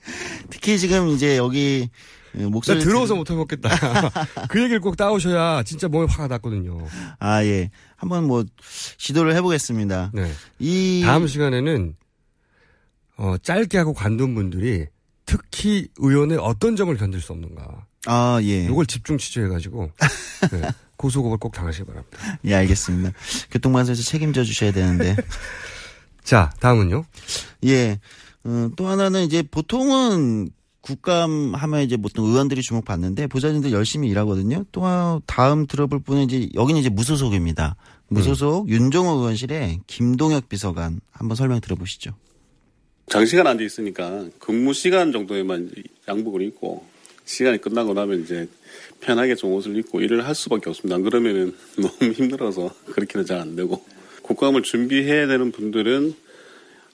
특히 0.50 0.78
지금 0.78 1.08
이제 1.08 1.36
여기 1.36 1.88
나 1.88 1.90
목소리 2.34 2.80
들어서 2.80 3.14
못 3.14 3.30
해 3.30 3.34
먹겠다. 3.34 3.68
그 4.48 4.60
얘기를 4.60 4.80
꼭 4.80 4.96
따오셔야 4.96 5.62
진짜 5.62 5.88
몸에 5.88 6.06
화가 6.08 6.28
났거든요. 6.28 6.86
아, 7.18 7.44
예. 7.44 7.70
한번 7.96 8.26
뭐 8.26 8.44
시도를 8.98 9.34
해 9.34 9.40
보겠습니다. 9.40 10.10
네. 10.12 10.30
이 10.58 11.02
다음 11.04 11.26
시간에는 11.26 11.94
어, 13.16 13.36
짧게 13.38 13.78
하고 13.78 13.94
관둔 13.94 14.34
분들이 14.34 14.86
특히 15.26 15.88
의원의 15.98 16.38
어떤 16.38 16.76
점을 16.76 16.94
견딜 16.96 17.20
수 17.20 17.32
없는가. 17.32 17.86
아, 18.06 18.38
예. 18.42 18.64
이걸 18.64 18.84
집중 18.86 19.16
취재해가지고 19.16 19.90
네, 20.52 20.70
고소고발 20.96 21.38
꼭 21.38 21.52
당하시기 21.52 21.86
바랍니다. 21.86 22.18
예, 22.44 22.54
알겠습니다. 22.54 23.12
교통방송에서 23.50 24.02
책임져 24.02 24.44
주셔야 24.44 24.72
되는데. 24.72 25.16
자, 26.22 26.52
다음은요. 26.60 27.04
예. 27.66 27.98
어, 28.44 28.68
또 28.76 28.88
하나는 28.88 29.24
이제 29.24 29.42
보통은 29.42 30.50
국감 30.88 31.54
하면 31.54 31.80
이제 31.82 31.96
보통 31.96 32.26
의원들이 32.26 32.60
주목받는데 32.60 33.26
보좌진들 33.28 33.72
열심히 33.72 34.08
일하거든요. 34.10 34.66
또 34.70 34.84
하- 34.84 35.18
다음 35.24 35.66
들어볼 35.66 36.00
분은 36.00 36.24
이제 36.24 36.50
여기는 36.54 36.78
이제 36.78 36.90
무소속입니다. 36.90 37.76
무소속 38.08 38.68
윤종호 38.68 39.12
의원실의 39.12 39.80
김동혁 39.86 40.50
비서관 40.50 41.00
한번 41.10 41.36
설명 41.36 41.62
들어보시죠. 41.62 42.10
장시간 43.08 43.46
앉아 43.46 43.64
있으니까 43.64 44.26
근무 44.38 44.74
시간 44.74 45.10
정도에만 45.10 45.70
양복을 46.06 46.42
입고 46.42 46.84
시간이 47.24 47.62
끝나고 47.62 47.94
나면 47.94 48.22
이제 48.22 48.46
편하게 49.00 49.36
좀 49.36 49.52
옷을 49.54 49.76
입고 49.78 50.02
일을 50.02 50.26
할 50.26 50.34
수밖에 50.34 50.68
없습니다. 50.68 50.96
안 50.96 51.02
그러면은 51.02 51.54
너무 51.80 52.12
힘들어서 52.12 52.70
그렇게는 52.92 53.24
잘 53.24 53.38
안 53.40 53.56
되고 53.56 53.82
국감을 54.22 54.62
준비해야 54.62 55.26
되는 55.28 55.50
분들은 55.50 56.14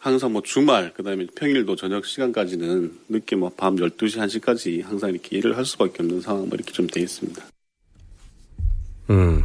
항상 0.00 0.32
뭐 0.32 0.42
주말 0.42 0.92
그 0.94 1.02
다음에 1.02 1.26
평일도 1.36 1.76
저녁 1.76 2.06
시간까지는 2.06 2.98
늦게 3.10 3.36
뭐 3.36 3.50
밤 3.56 3.76
12시 3.76 4.16
1시까지 4.18 4.82
항상 4.82 5.10
이렇게 5.10 5.36
일을 5.36 5.56
할 5.56 5.64
수밖에 5.64 6.02
없는 6.02 6.20
상황 6.22 6.48
뭐 6.48 6.50
이렇게 6.54 6.72
좀 6.72 6.86
돼 6.86 7.00
있습니다. 7.00 7.42
음, 9.10 9.44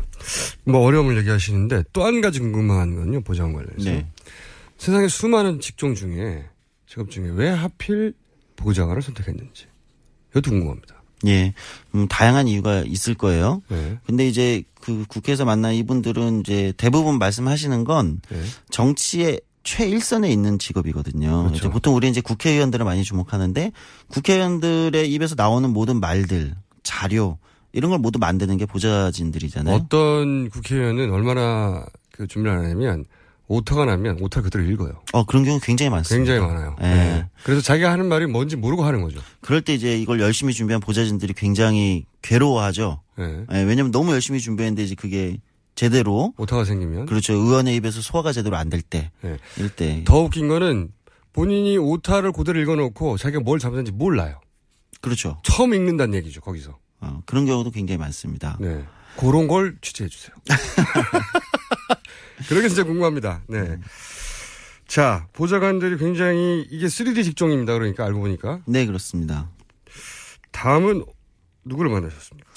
뭐 0.63 0.81
어려움을 0.81 1.17
얘기하시는데 1.19 1.83
또 1.91 2.03
한 2.05 2.21
가지 2.21 2.39
궁금한 2.39 2.95
건요, 2.95 3.21
보장 3.21 3.51
관련해서. 3.53 3.89
네. 3.89 4.07
세상에 4.77 5.07
수많은 5.07 5.59
직종 5.59 5.95
중에, 5.95 6.45
직업 6.87 7.09
중에 7.09 7.31
왜 7.33 7.49
하필 7.49 8.13
보좌관을 8.55 9.01
선택했는지. 9.01 9.65
이것도 10.31 10.51
궁금합니다. 10.51 10.95
예, 11.27 11.53
음, 11.95 12.07
다양한 12.07 12.47
이유가 12.47 12.83
있을 12.85 13.15
거예요. 13.15 13.61
네. 13.69 13.97
근데 14.05 14.27
이제 14.27 14.63
그 14.81 15.05
국회에서 15.07 15.45
만난 15.45 15.73
이분들은 15.73 16.41
이제 16.41 16.71
대부분 16.77 17.17
말씀하시는 17.17 17.83
건 17.83 18.21
네. 18.29 18.41
정치의 18.69 19.41
최일선에 19.65 20.31
있는 20.31 20.57
직업이거든요. 20.57 21.47
그렇죠. 21.47 21.69
보통 21.69 21.95
우리 21.95 22.07
이제 22.07 22.21
국회의원들을 22.21 22.85
많이 22.85 23.03
주목하는데 23.03 23.71
국회의원들의 24.07 25.11
입에서 25.11 25.35
나오는 25.35 25.69
모든 25.69 25.99
말들, 25.99 26.55
자료 26.83 27.37
이런 27.73 27.89
걸 27.89 27.99
모두 27.99 28.19
만드는 28.19 28.55
게 28.57 28.65
보좌진들이잖아요. 28.65 29.75
어떤 29.75 30.49
국회의원은 30.49 31.11
얼마나 31.11 31.85
그 32.11 32.27
준비를 32.27 32.57
하냐면 32.57 33.05
오타가 33.47 33.85
나면 33.85 34.19
오타 34.21 34.41
그대로 34.41 34.63
읽어요. 34.63 34.93
어, 35.13 35.25
그런 35.25 35.43
경우 35.43 35.59
굉장히 35.61 35.89
많습니다. 35.89 36.31
굉장히 36.33 36.53
많아요. 36.53 36.75
예. 36.81 36.85
네. 36.85 37.25
그래서 37.43 37.61
자기가 37.61 37.91
하는 37.91 38.07
말이 38.07 38.25
뭔지 38.27 38.55
모르고 38.55 38.85
하는 38.85 39.01
거죠. 39.01 39.19
그럴 39.41 39.61
때 39.61 39.73
이제 39.73 39.99
이걸 39.99 40.19
열심히 40.19 40.53
준비한 40.53 40.79
보좌진들이 40.79 41.33
굉장히 41.33 42.05
괴로워하죠. 42.21 43.01
네. 43.17 43.45
예, 43.51 43.63
왜냐면 43.63 43.91
너무 43.91 44.13
열심히 44.13 44.39
준비했는데 44.39 44.83
이제 44.83 44.95
그게 44.95 45.37
제대로 45.75 46.33
오타가 46.37 46.63
생기면 46.65 47.05
그렇죠. 47.05 47.33
의원의 47.33 47.75
입에서 47.75 48.01
소화가 48.01 48.31
제대로 48.31 48.55
안 48.55 48.69
될 48.69 48.81
때. 48.81 49.11
네. 49.21 49.37
이럴 49.57 49.69
때. 49.69 50.03
더 50.05 50.19
웃긴 50.21 50.47
거는 50.47 50.91
본인이 51.33 51.77
오타를 51.77 52.31
그대로 52.31 52.59
읽어놓고 52.61 53.17
자기가 53.17 53.41
뭘 53.41 53.59
잘못했는지 53.59 53.91
몰라요. 53.91 54.39
그렇죠. 55.01 55.39
처음 55.43 55.73
읽는다는 55.73 56.15
얘기죠, 56.15 56.41
거기서. 56.41 56.77
어, 57.01 57.21
그런 57.25 57.45
경우도 57.45 57.71
굉장히 57.71 57.97
많습니다. 57.99 58.57
네. 58.59 58.83
그런 59.17 59.47
걸 59.47 59.77
취재해 59.81 60.09
주세요. 60.09 60.35
그러게 62.49 62.67
진짜 62.67 62.83
궁금합니다. 62.83 63.43
네. 63.47 63.77
자, 64.87 65.27
보좌관들이 65.33 65.97
굉장히 65.97 66.65
이게 66.69 66.87
3D 66.87 67.23
직종입니다. 67.23 67.73
그러니까 67.73 68.05
알고 68.05 68.19
보니까. 68.19 68.61
네, 68.65 68.85
그렇습니다. 68.85 69.49
다음은 70.51 71.05
누구를 71.65 71.91
만나셨습니까? 71.91 72.49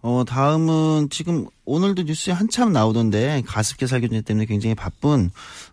어, 0.00 0.24
다음은 0.26 1.08
지금 1.10 1.46
오늘도 1.64 2.02
뉴스에 2.04 2.32
한참 2.32 2.72
나오던데 2.72 3.42
가습기 3.46 3.86
살균제 3.86 4.20
때문에 4.22 4.46
굉장히 4.46 4.74
바쁜 4.74 5.30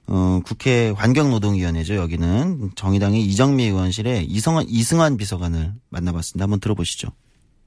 어, 0.07 0.41
국회 0.43 0.89
환경노동위원회죠. 0.89 1.95
여기는 1.95 2.71
정의당의 2.75 3.21
이정미 3.21 3.65
의원실에 3.65 4.25
이성한 4.27 4.65
이승환 4.67 5.17
비서관을 5.17 5.73
만나봤습니다. 5.89 6.43
한번 6.43 6.59
들어보시죠. 6.59 7.09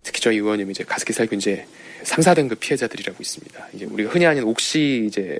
특히 0.03 0.21
저희 0.21 0.37
의원님 0.37 0.71
이제 0.71 0.83
가습기 0.83 1.12
살균제 1.12 1.66
3, 2.03 2.21
4등급 2.21 2.59
피해자들이라고 2.59 3.18
있습니다. 3.21 3.68
이제 3.75 3.85
우리가 3.85 4.11
흔히 4.11 4.27
아는 4.27 4.42
옥시 4.44 5.05
이제 5.07 5.38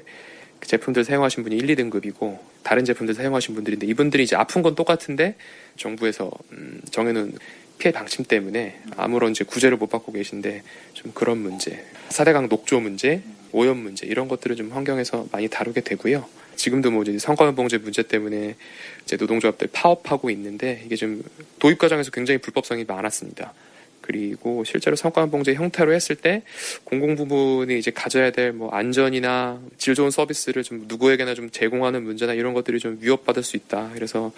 그 0.61 0.69
제품들 0.69 1.05
사용하신 1.05 1.43
분이 1.43 1.57
1, 1.57 1.67
2등급이고 1.67 2.39
다른 2.63 2.85
제품들 2.85 3.15
사용하신 3.15 3.55
분들인데 3.55 3.87
이분들이 3.87 4.25
이제 4.25 4.37
아픈 4.37 4.63
건 4.63 4.75
똑같은데 4.75 5.37
정부에서 5.77 6.31
음, 6.53 6.81
정해놓은 6.91 7.39
피해 7.79 7.93
방침 7.93 8.25
때문에 8.25 8.81
아무런 8.97 9.31
이제 9.31 9.45
구제를 9.45 9.77
못 9.77 9.89
받고 9.89 10.13
계신데 10.13 10.63
좀 10.95 11.13
그런 11.15 11.39
문제, 11.39 11.85
4대강 12.11 12.49
녹조 12.49 12.81
문제, 12.81 13.23
오염 13.53 13.79
문제 13.79 14.07
이런 14.07 14.29
것들을 14.29 14.57
좀 14.57 14.71
환경에서 14.73 15.29
많이 15.33 15.49
다루게 15.49 15.81
되고요. 15.83 16.27
지금도 16.57 16.91
뭐 16.91 17.03
이제 17.03 17.19
성과면 17.19 17.55
봉제 17.55 17.79
문제 17.79 18.03
때문에 18.03 18.57
이제 19.05 19.17
노동조합들 19.17 19.69
파업하고 19.73 20.29
있는데 20.31 20.83
이게 20.85 20.97
좀 20.97 21.23
도입 21.61 21.79
과정에서 21.79 22.11
굉장히 22.11 22.39
불법성이 22.39 22.85
많았습니다. 22.85 23.55
그리고 24.01 24.65
실제로 24.65 24.97
성과면 24.97 25.31
봉제 25.31 25.55
형태로 25.55 25.93
했을 25.93 26.17
때 26.17 26.43
공공 26.85 27.15
부분이 27.15 27.79
이제 27.79 27.91
가져야 27.91 28.33
될 28.33 28.53
뭐 28.53 28.71
안전이나 28.71 29.61
질 29.77 29.95
좋은 29.95 30.11
서비스를 30.11 30.63
좀 30.65 30.87
누구에게나 30.89 31.35
좀 31.35 31.51
제공하는 31.51 32.03
문제나 32.03 32.33
이런 32.33 32.55
것들이 32.55 32.79
좀 32.81 32.99
위협받을 33.01 33.43
수 33.43 33.57
있다. 33.57 33.91
그래서 33.95 34.33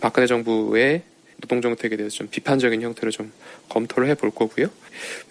박근혜 0.00 0.26
정부의 0.26 1.02
노동 1.40 1.60
정책에 1.60 1.96
대해서 1.96 2.16
좀 2.16 2.28
비판적인 2.28 2.80
형태로 2.80 3.10
좀 3.10 3.32
검토를 3.68 4.08
해볼 4.10 4.30
거고요. 4.30 4.68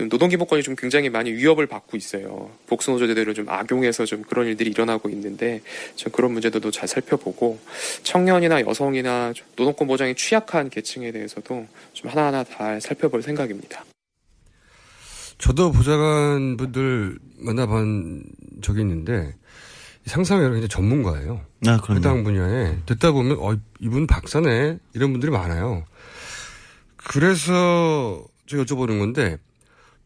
노동 0.10 0.30
기본권이 0.30 0.64
좀 0.64 0.76
굉장히 0.76 1.10
많이 1.10 1.32
위협을 1.32 1.68
받고 1.68 1.98
있어요. 1.98 2.52
복수 2.68 2.92
노조제도를 2.92 3.34
좀 3.34 3.50
악용해서 3.50 4.06
좀 4.06 4.24
그런 4.24 4.48
일들이 4.48 4.70
일어나고 4.70 5.10
있는데 5.10 5.62
좀 5.96 6.12
그런 6.12 6.32
문제들도 6.34 6.72
잘 6.72 6.88
살펴보고 6.88 7.60
청년이나 8.04 8.62
여성이나 8.62 9.34
좀 9.34 9.48
노동권 9.56 9.88
보장이 9.88 10.16
취약한 10.16 10.70
계층에 10.70 11.12
대해서도 11.12 11.68
좀 11.94 12.10
하나하나 12.10 12.44
잘 12.44 12.82
살펴볼 12.82 13.22
생각입니다. 13.22 13.86
저도 15.38 15.72
보좌관 15.72 16.58
분들 16.58 17.18
만나본 17.40 18.24
적이 18.62 18.82
있는데 18.82 19.34
상상이 20.06 20.42
굉장히 20.42 20.68
전문가예요. 20.68 21.42
아, 21.68 21.78
그럼요. 21.78 22.00
해당 22.00 22.24
분야에 22.24 22.78
듣다 22.86 23.12
보면 23.12 23.38
어 23.40 23.56
이분 23.80 24.06
박사네 24.06 24.78
이런 24.94 25.12
분들이 25.12 25.32
많아요. 25.32 25.86
그래서 27.06 28.26
제가 28.48 28.64
여쭤보는 28.64 29.00
건데 29.00 29.38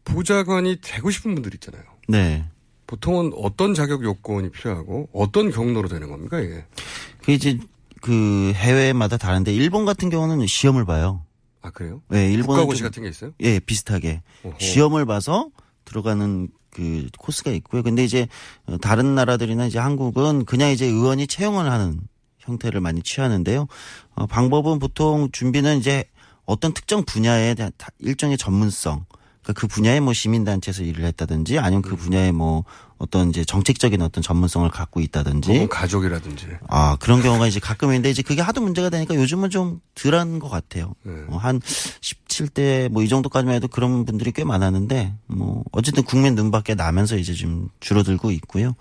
보좌관이 0.04 0.78
되고 0.80 1.10
싶은 1.10 1.34
분들 1.34 1.54
있잖아요. 1.54 1.82
네. 2.08 2.44
보통은 2.86 3.32
어떤 3.36 3.74
자격 3.74 4.02
요건이 4.02 4.50
필요하고 4.50 5.10
어떤 5.12 5.50
경로로 5.50 5.88
되는 5.88 6.08
겁니까 6.08 6.40
이게? 6.40 6.64
그 7.22 7.32
이제 7.32 7.58
그 8.00 8.52
해외마다 8.54 9.16
다른데 9.16 9.52
일본 9.52 9.84
같은 9.84 10.08
경우는 10.08 10.46
시험을 10.46 10.86
봐요. 10.86 11.22
아 11.60 11.70
그래요? 11.70 12.00
네, 12.08 12.32
일본 12.32 12.56
국가고시 12.56 12.82
같은 12.82 13.02
게 13.02 13.08
있어요? 13.08 13.32
예, 13.40 13.58
비슷하게 13.58 14.22
오호. 14.44 14.54
시험을 14.58 15.04
봐서 15.04 15.50
들어가는 15.84 16.48
그 16.70 17.08
코스가 17.18 17.50
있고요. 17.50 17.82
근데 17.82 18.04
이제 18.04 18.28
어, 18.66 18.78
다른 18.78 19.14
나라들이나 19.14 19.66
이제 19.66 19.78
한국은 19.78 20.44
그냥 20.44 20.70
이제 20.70 20.86
의원이 20.86 21.26
채용을 21.26 21.70
하는 21.70 22.00
형태를 22.38 22.80
많이 22.80 23.02
취하는데요. 23.02 23.66
어, 24.14 24.26
방법은 24.26 24.78
보통 24.78 25.28
준비는 25.32 25.78
이제 25.78 26.04
어떤 26.48 26.72
특정 26.72 27.04
분야에 27.04 27.54
대한 27.54 27.70
다- 27.76 27.88
일종의 27.98 28.38
전문성, 28.38 29.04
그러니까 29.42 29.60
그 29.60 29.66
분야에 29.66 30.00
뭐 30.00 30.14
시민단체에서 30.14 30.82
일을 30.82 31.04
했다든지 31.04 31.58
아니면 31.58 31.82
그 31.82 31.94
분야에 31.94 32.32
뭐 32.32 32.64
어떤 32.96 33.28
이제 33.28 33.44
정책적인 33.44 34.00
어떤 34.02 34.22
전문성을 34.22 34.68
갖고 34.70 35.00
있다든지 35.00 35.68
가족이라든지. 35.68 36.46
아, 36.68 36.96
그런 37.00 37.20
경우가 37.22 37.46
이제 37.46 37.60
가끔 37.60 37.88
있는데 37.90 38.10
이제 38.10 38.22
그게 38.22 38.40
하도 38.42 38.60
문제가 38.62 38.88
되니까 38.90 39.14
요즘은 39.14 39.50
좀 39.50 39.80
덜한 39.94 40.38
것 40.38 40.48
같아요. 40.48 40.94
네. 41.04 41.12
어, 41.28 41.36
한 41.36 41.60
17대 41.60 42.88
뭐 42.88 43.02
이 43.02 43.08
정도까지만 43.08 43.54
해도 43.56 43.68
그런 43.68 44.04
분들이 44.06 44.32
꽤 44.32 44.42
많았는데 44.44 45.14
뭐 45.26 45.64
어쨌든 45.72 46.02
국민 46.02 46.34
눈밖에 46.34 46.74
나면서 46.74 47.16
이제 47.18 47.34
좀 47.34 47.68
줄어들고 47.80 48.30
있고요. 48.32 48.74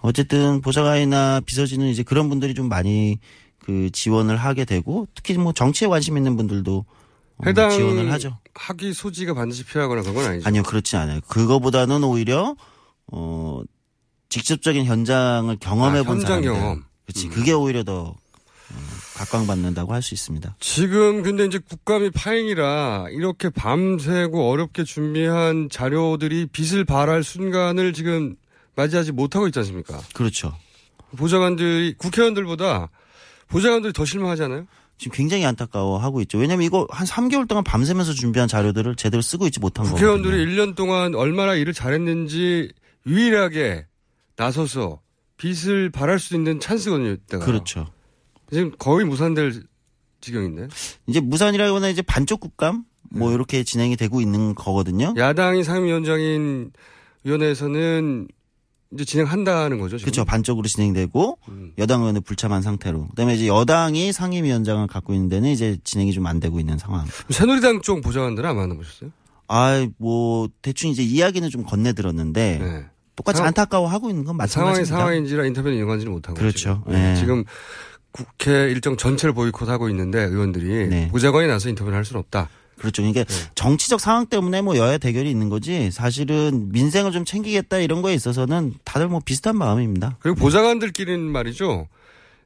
어쨌든 0.00 0.60
보좌관이나 0.60 1.40
비서진은 1.44 1.88
이제 1.88 2.02
그런 2.02 2.28
분들이 2.28 2.54
좀 2.54 2.68
많이 2.68 3.18
그 3.58 3.90
지원을 3.92 4.36
하게 4.38 4.64
되고 4.64 5.06
특히 5.14 5.34
뭐 5.36 5.52
정치에 5.52 5.86
관심 5.88 6.16
있는 6.16 6.36
분들도 6.36 6.78
어, 6.78 6.84
해당 7.46 7.70
지원을 7.70 8.10
하죠. 8.12 8.38
학위 8.54 8.92
소지가 8.92 9.34
반드시 9.34 9.64
필요하거나 9.64 10.02
그런 10.02 10.14
건 10.14 10.24
아니죠. 10.26 10.46
아니요, 10.48 10.62
그렇지 10.62 10.96
않아요. 10.96 11.20
그거보다는 11.28 12.04
오히려 12.04 12.56
어 13.12 13.62
직접적인 14.28 14.84
현장을 14.84 15.56
경험해 15.58 16.00
아, 16.00 16.02
본 16.02 16.16
현장 16.16 16.28
사람들. 16.42 16.52
경험. 16.52 16.78
음. 16.78 16.84
그렇지. 17.06 17.28
그게 17.28 17.52
오히려 17.52 17.82
더 17.84 18.02
어, 18.72 18.74
각광받는다고 19.16 19.92
할 19.92 20.02
수 20.02 20.14
있습니다. 20.14 20.54
지금 20.60 21.22
근데 21.22 21.44
이제 21.44 21.58
국감이 21.58 22.10
파행이라 22.10 23.06
이렇게 23.10 23.48
밤새고 23.50 24.48
어렵게 24.50 24.84
준비한 24.84 25.68
자료들이 25.70 26.46
빛을 26.52 26.84
발할 26.84 27.24
순간을 27.24 27.92
지금 27.92 28.36
맞이하지 28.76 29.10
못하고 29.12 29.48
있지 29.48 29.58
않습니까? 29.58 30.00
그렇죠. 30.14 30.54
보좌관들이 31.16 31.94
국회의원들보다 31.98 32.88
보좌관들이 33.48 33.92
더 33.92 34.04
실망하잖아요. 34.04 34.66
지금 35.00 35.16
굉장히 35.16 35.46
안타까워하고 35.46 36.20
있죠. 36.22 36.36
왜냐하면 36.36 36.66
이거 36.66 36.86
한 36.90 37.06
3개월 37.06 37.48
동안 37.48 37.64
밤새면서 37.64 38.12
준비한 38.12 38.46
자료들을 38.46 38.96
제대로 38.96 39.22
쓰고 39.22 39.46
있지 39.46 39.58
못한 39.58 39.86
거거든요. 39.86 40.12
국회의원들이 40.12 40.54
1년 40.54 40.76
동안 40.76 41.14
얼마나 41.14 41.54
일을 41.54 41.72
잘했는지 41.72 42.70
유일하게 43.06 43.86
나서서 44.36 45.00
빛을 45.38 45.88
발할 45.88 46.18
수 46.18 46.34
있는 46.34 46.60
찬스거든요. 46.60 47.12
이때가. 47.12 47.46
그렇죠. 47.46 47.86
지금 48.52 48.72
거의 48.78 49.06
무산될 49.06 49.62
지경인데. 50.20 50.68
이제 51.06 51.20
무산이라거나 51.20 51.88
이제 51.88 52.02
반쪽 52.02 52.40
국감 52.40 52.84
네. 53.10 53.20
뭐 53.20 53.32
이렇게 53.32 53.64
진행이 53.64 53.96
되고 53.96 54.20
있는 54.20 54.54
거거든요. 54.54 55.14
야당이 55.16 55.64
상임위원장인 55.64 56.72
위원회에서는 57.24 58.28
이제 58.92 59.04
진행한다는 59.04 59.78
거죠. 59.78 59.98
지금? 59.98 60.06
그렇죠. 60.10 60.24
반쪽으로 60.24 60.66
진행되고 60.66 61.38
음. 61.48 61.72
여당 61.78 62.00
의원은 62.00 62.22
불참한 62.22 62.60
상태로. 62.62 63.08
그다음에 63.08 63.34
이제 63.34 63.46
여당이 63.46 64.12
상임위원장을 64.12 64.84
갖고 64.88 65.14
있는 65.14 65.28
데는 65.28 65.50
이제 65.50 65.78
진행이 65.84 66.12
좀 66.12 66.26
안 66.26 66.40
되고 66.40 66.58
있는 66.58 66.76
상황. 66.76 67.06
새누리당 67.30 67.82
쪽 67.82 68.00
보좌관들은 68.02 68.48
안 68.48 68.56
만나보셨어요? 68.56 69.10
아, 69.48 69.86
뭐 69.98 70.48
대충 70.62 70.90
이제 70.90 71.02
이야기는 71.02 71.48
좀 71.50 71.64
건네 71.64 71.92
들었는데 71.92 72.58
네. 72.60 72.84
똑같이 73.16 73.36
상황- 73.38 73.48
안타까워하고 73.48 74.08
있는 74.10 74.24
건 74.24 74.34
상황이 74.46 74.78
마찬가지입니다. 74.80 74.96
상황인지라 74.96 75.46
인터뷰는 75.46 75.76
이용하지는 75.78 76.12
못하고. 76.12 76.38
그렇죠. 76.38 76.82
지금, 76.84 76.92
네. 76.92 77.14
지금 77.16 77.44
국회 78.12 78.70
일정 78.70 78.96
전체를 78.96 79.32
보이콧하고 79.34 79.88
있는데 79.90 80.20
의원들이 80.24 80.88
네. 80.88 81.08
보좌관이 81.08 81.46
나서 81.46 81.68
인터뷰를 81.68 81.96
할 81.96 82.04
수는 82.04 82.18
없다. 82.20 82.48
그렇죠. 82.80 83.02
그러니까 83.02 83.24
네. 83.24 83.50
정치적 83.54 84.00
상황 84.00 84.26
때문에 84.26 84.62
뭐 84.62 84.76
여야 84.76 84.96
대결이 84.98 85.30
있는 85.30 85.50
거지 85.50 85.90
사실은 85.90 86.70
민생을 86.72 87.12
좀 87.12 87.24
챙기겠다 87.24 87.78
이런 87.78 88.00
거에 88.00 88.14
있어서는 88.14 88.74
다들 88.84 89.08
뭐 89.08 89.20
비슷한 89.24 89.56
마음입니다. 89.56 90.16
그리고 90.20 90.36
보좌관들끼리는 90.40 91.20
말이죠. 91.20 91.86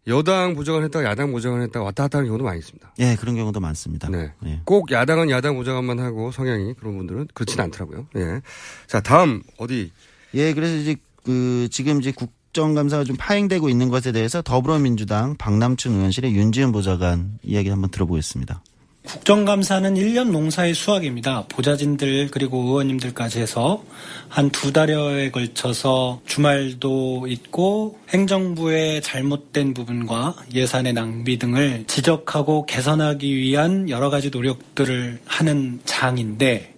여당 0.07 0.55
보좌관 0.55 0.83
했다가 0.83 1.05
야당 1.09 1.33
보좌관 1.33 1.63
했다가 1.63 1.85
왔다 1.85 2.03
갔다 2.03 2.19
하는 2.19 2.29
경우도 2.29 2.45
많이 2.45 2.59
있습니다. 2.59 2.95
예, 2.99 3.17
그런 3.19 3.37
경우도 3.37 3.61
많습니다. 3.61 4.09
네. 4.11 4.33
예. 4.45 4.61
꼭 4.65 4.91
야당은 4.91 5.31
야당 5.31 5.55
보좌관만 5.55 5.99
하고 5.99 6.31
성향이 6.31 6.75
그런 6.75 6.99
분들은 6.99 7.29
그렇진 7.33 7.61
않더라고요. 7.61 8.07
예. 8.17 8.43
자, 8.87 9.01
다음 9.01 9.43
어디 9.57 9.93
예, 10.35 10.53
그래서 10.53 10.75
이제 10.77 10.97
그 11.23 11.69
지금 11.71 12.01
이제 12.01 12.13
국정감사가 12.13 13.05
좀 13.05 13.17
파행되고 13.17 13.71
있는 13.71 13.89
것에 13.89 14.13
대해서 14.13 14.43
더불어민주당 14.43 15.37
박남춘 15.37 15.95
의원실의 15.95 16.35
윤지은 16.35 16.73
보좌관 16.73 17.39
이야기 17.43 17.71
한번 17.71 17.91
들어보겠습니다. 17.91 18.63
국정감사는 19.07 19.95
1년 19.95 20.31
농사의 20.31 20.75
수확입니다. 20.75 21.45
보좌진들 21.49 22.29
그리고 22.31 22.63
의원님들까지 22.63 23.39
해서 23.39 23.85
한 24.29 24.51
두 24.51 24.73
달여에 24.73 25.31
걸쳐서 25.31 26.21
주말도 26.27 27.27
있고 27.29 27.99
행정부의 28.11 29.03
잘못된 29.03 29.75
부분과 29.75 30.37
예산의 30.55 30.93
낭비 30.95 31.39
등을 31.39 31.85
지적하고 31.87 32.67
개선하기 32.67 33.37
위한 33.37 33.89
여러 33.91 34.11
가지 34.11 34.31
노력들을 34.31 35.21
하는 35.27 35.81
장인데 35.85 36.74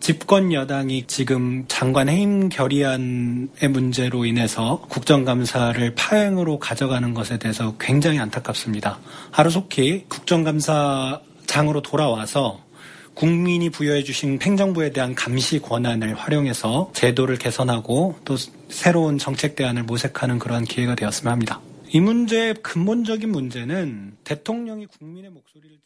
집권 0.00 0.50
여당이 0.52 1.06
지금 1.06 1.66
장관 1.68 2.08
해임 2.08 2.48
결의안의 2.48 3.68
문제로 3.70 4.24
인해서 4.24 4.80
국정감사를 4.88 5.94
파행으로 5.94 6.58
가져가는 6.58 7.12
것에 7.12 7.38
대해서 7.38 7.76
굉장히 7.78 8.18
안타깝습니다. 8.18 8.98
하루속히 9.30 10.06
국정감사장으로 10.08 11.82
돌아와서 11.82 12.64
국민이 13.12 13.68
부여해 13.68 14.02
주신 14.02 14.38
행정부에 14.40 14.90
대한 14.90 15.14
감시 15.14 15.58
권한을 15.58 16.14
활용해서 16.14 16.92
제도를 16.94 17.36
개선하고 17.36 18.20
또 18.24 18.36
새로운 18.70 19.18
정책 19.18 19.54
대안을 19.54 19.82
모색하는 19.82 20.38
그러한 20.38 20.64
기회가 20.64 20.94
되었으면 20.94 21.30
합니다. 21.30 21.60
이 21.92 22.00
문제의 22.00 22.54
근본적인 22.62 23.30
문제는 23.30 24.16
대통령이 24.24 24.86
국민의 24.86 25.30
목소리를 25.30 25.76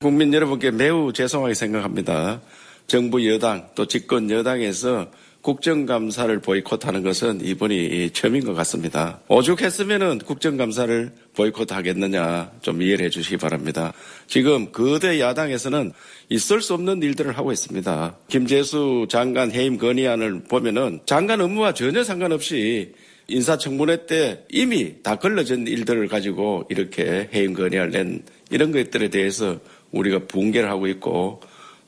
국민 0.00 0.32
여러분께 0.32 0.70
매우 0.70 1.12
죄송하게 1.12 1.52
생각합니다. 1.52 2.40
정부 2.86 3.26
여당 3.28 3.68
또 3.74 3.86
집권 3.86 4.30
여당에서 4.30 5.10
국정감사를 5.42 6.38
보이콧하는 6.40 7.02
것은 7.02 7.44
이번이 7.44 8.10
처음인 8.10 8.44
것 8.44 8.54
같습니다. 8.54 9.20
오죽했으면 9.26 10.20
국정감사를 10.20 11.12
보이콧하겠느냐 11.34 12.52
좀 12.60 12.80
이해를 12.80 13.06
해주시기 13.06 13.38
바랍니다. 13.38 13.92
지금 14.28 14.70
거대 14.70 15.20
야당에서는 15.20 15.92
있을 16.28 16.60
수 16.60 16.74
없는 16.74 17.02
일들을 17.02 17.36
하고 17.36 17.50
있습니다. 17.50 18.16
김재수 18.28 19.06
장관 19.08 19.50
해임 19.50 19.78
건의안을 19.78 20.44
보면은 20.44 21.00
장관 21.06 21.40
업무와 21.40 21.74
전혀 21.74 22.04
상관없이 22.04 22.92
인사청문회 23.26 24.06
때 24.06 24.44
이미 24.48 25.02
다 25.02 25.16
걸러진 25.16 25.66
일들을 25.66 26.06
가지고 26.06 26.66
이렇게 26.68 27.28
해임 27.34 27.52
건의안을 27.52 27.90
낸 27.90 28.22
이런 28.50 28.70
것들에 28.70 29.08
대해서 29.08 29.58
우리가 29.90 30.26
붕괴를 30.26 30.70
하고 30.70 30.86
있고 30.86 31.40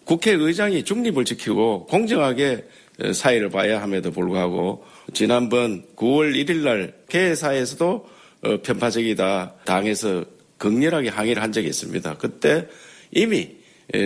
국회의장이 0.04 0.84
중립을 0.84 1.24
지키고 1.24 1.86
공정하게 1.86 2.64
사회를 3.12 3.50
봐야 3.50 3.82
함에도 3.82 4.10
불구하고 4.10 4.84
지난번 5.12 5.84
9월 5.96 6.34
1일 6.34 6.58
날 6.58 6.94
개회사에서도 7.08 8.06
어, 8.42 8.60
편파적이다 8.62 9.54
당에서 9.64 10.24
극렬하게 10.58 11.08
항의를 11.08 11.42
한 11.42 11.50
적이 11.50 11.68
있습니다. 11.68 12.16
그때 12.18 12.66
이미 13.10 13.56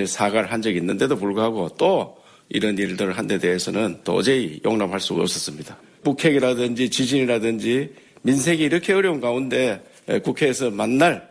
사과를 0.07 0.51
한 0.51 0.63
적이 0.63 0.79
있는데도 0.79 1.17
불구하고 1.17 1.71
또 1.79 2.17
이런 2.49 2.79
일들을 2.79 3.17
한 3.17 3.27
데 3.27 3.39
대해서는 3.39 4.01
도저히 4.05 4.61
용납할 4.65 5.01
수가 5.01 5.23
없었습니다. 5.23 5.77
북핵이라든지 6.03 6.89
지진이라든지 6.91 7.91
민생이 8.23 8.63
이렇게 8.63 8.93
어려운 8.93 9.21
가운데 9.21 9.83
국회에서 10.25 10.71
만날 10.71 11.17
어, 11.17 11.28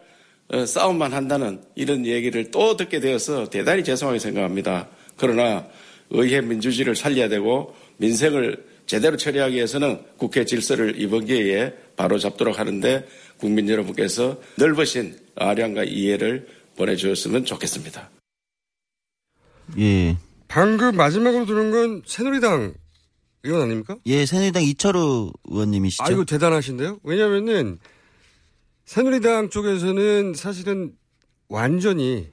싸움만 0.65 1.13
한다는 1.13 1.61
이런 1.75 2.05
얘기를 2.05 2.51
또 2.51 2.77
듣게 2.77 2.99
되어서 2.99 3.49
대단히 3.49 3.83
죄송하게 3.83 4.19
생각합니다. 4.19 4.87
그러나 5.17 5.67
의회 6.09 6.41
민주주의를 6.41 6.95
살려야 6.95 7.27
되고 7.27 7.75
민생을 7.97 8.65
제대로 8.85 9.17
처리하기 9.17 9.55
위해서는 9.55 9.99
국회 10.17 10.45
질서를 10.45 10.99
이번 10.99 11.25
기회에 11.25 11.73
바로 11.97 12.17
잡도록 12.17 12.57
하는데 12.57 13.05
국민 13.37 13.67
여러분께서 13.67 14.39
넓으신 14.55 15.19
아량과 15.35 15.83
이해를 15.83 16.47
보내주셨으면 16.77 17.43
좋겠습니다. 17.43 18.09
예. 19.79 20.17
방금 20.47 20.95
마지막으로 20.95 21.45
들은 21.45 21.71
건 21.71 22.01
새누리당 22.05 22.73
의원 23.43 23.63
아닙니까? 23.63 23.97
예, 24.05 24.25
새누리당 24.25 24.63
이철우 24.63 25.33
의원님이시죠? 25.49 26.03
아, 26.03 26.09
이거 26.09 26.23
대단하신데요? 26.23 26.99
왜냐면은 27.03 27.79
새누리당 28.87 29.49
쪽에서는 29.49 30.33
사실은 30.33 30.93
완전히 31.49 32.29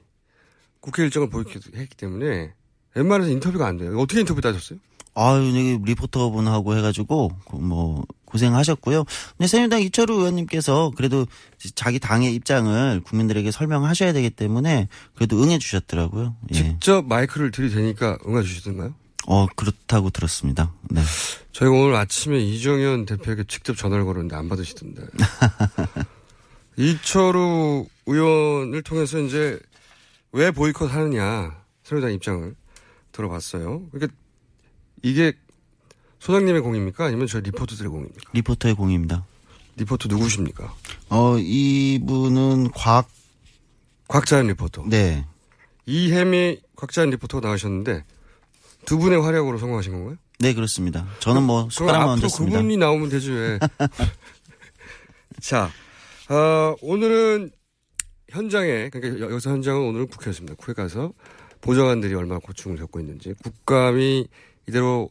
국회 0.79 1.03
일정을 1.03 1.29
보이콧했기 1.29 1.97
때문에 1.97 2.53
웬만해서 2.95 3.29
인터뷰가 3.29 3.67
안 3.67 3.77
돼요. 3.77 3.99
어떻게 3.99 4.21
인터뷰 4.21 4.39
따졌어요? 4.39 4.79
아유, 5.15 5.47
여기 5.49 5.79
리포터분하고 5.83 6.77
해가지고, 6.77 7.31
뭐, 7.53 8.05
고생하셨고요. 8.23 9.03
근데 9.37 9.47
새누리당 9.47 9.81
이철우 9.81 10.13
의원님께서 10.17 10.91
그래도 10.95 11.25
자기 11.75 11.99
당의 11.99 12.33
입장을 12.35 13.01
국민들에게 13.01 13.51
설명하셔야 13.51 14.13
되기 14.13 14.29
때문에 14.29 14.87
그래도 15.13 15.41
응해주셨더라고요. 15.41 16.35
예. 16.53 16.55
직접 16.55 17.05
마이크를 17.05 17.51
들이대니까 17.51 18.19
응해주시던가요? 18.25 18.93
어, 19.27 19.47
그렇다고 19.55 20.09
들었습니다. 20.09 20.73
네. 20.89 21.01
저희가 21.51 21.75
오늘 21.75 21.95
아침에 21.95 22.39
이정현 22.39 23.05
대표에게 23.05 23.43
직접 23.47 23.75
전화를 23.75 24.05
걸었는데 24.05 24.35
안 24.35 24.47
받으시던데. 24.47 25.01
이철우 26.77 27.85
의원을 28.05 28.81
통해서 28.83 29.19
이제 29.19 29.59
왜 30.31 30.51
보이콧 30.51 30.91
하느냐, 30.93 31.57
새누리당 31.83 32.13
입장을 32.13 32.55
들어봤어요. 33.11 33.87
그러니까 33.91 34.13
이게 35.01 35.33
소장님의 36.19 36.61
공입니까? 36.61 37.05
아니면 37.05 37.27
저희 37.27 37.43
리포터들의 37.43 37.89
공입니까? 37.89 38.31
리포터의 38.33 38.75
공입니다. 38.75 39.25
리포터 39.77 40.07
누구십니까? 40.09 40.73
어, 41.09 41.37
이분은 41.37 42.71
곽. 42.71 43.07
곽자연 44.07 44.47
리포터. 44.47 44.85
네. 44.87 45.25
이혜미 45.85 46.59
곽자연 46.75 47.09
리포터가 47.11 47.47
나가셨는데 47.47 48.03
두 48.85 48.97
분의 48.97 49.21
활약으로 49.21 49.57
성공하신 49.57 49.91
건가요? 49.93 50.17
네, 50.39 50.53
그렇습니다. 50.53 51.07
저는 51.19 51.43
뭐 51.43 51.69
숟가락만 51.69 52.09
얹었습니다. 52.09 52.57
그분이 52.57 52.77
나오면 52.77 53.09
되지 53.09 53.31
왜. 53.31 53.59
자, 55.41 55.71
어, 56.29 56.75
오늘은 56.81 57.51
현장에, 58.29 58.89
그러니까 58.89 59.25
여기서 59.25 59.51
현장은 59.51 59.81
오늘은 59.81 60.07
국회였습니다. 60.07 60.55
국회 60.55 60.73
가서 60.73 61.13
보좌관들이 61.61 62.13
얼마나 62.15 62.39
고충을 62.39 62.77
겪고 62.77 62.99
있는지, 62.99 63.33
국감이 63.43 64.27
이대로 64.67 65.09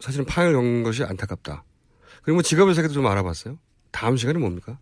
사실은 0.00 0.24
겪는 0.26 0.82
것이 0.82 1.04
안타깝다. 1.04 1.64
그리고 2.22 2.36
뭐 2.36 2.42
직업의 2.42 2.74
세계도 2.74 2.94
좀 2.94 3.06
알아봤어요. 3.06 3.58
다음 3.90 4.16
시간이 4.16 4.38
뭡니까? 4.38 4.78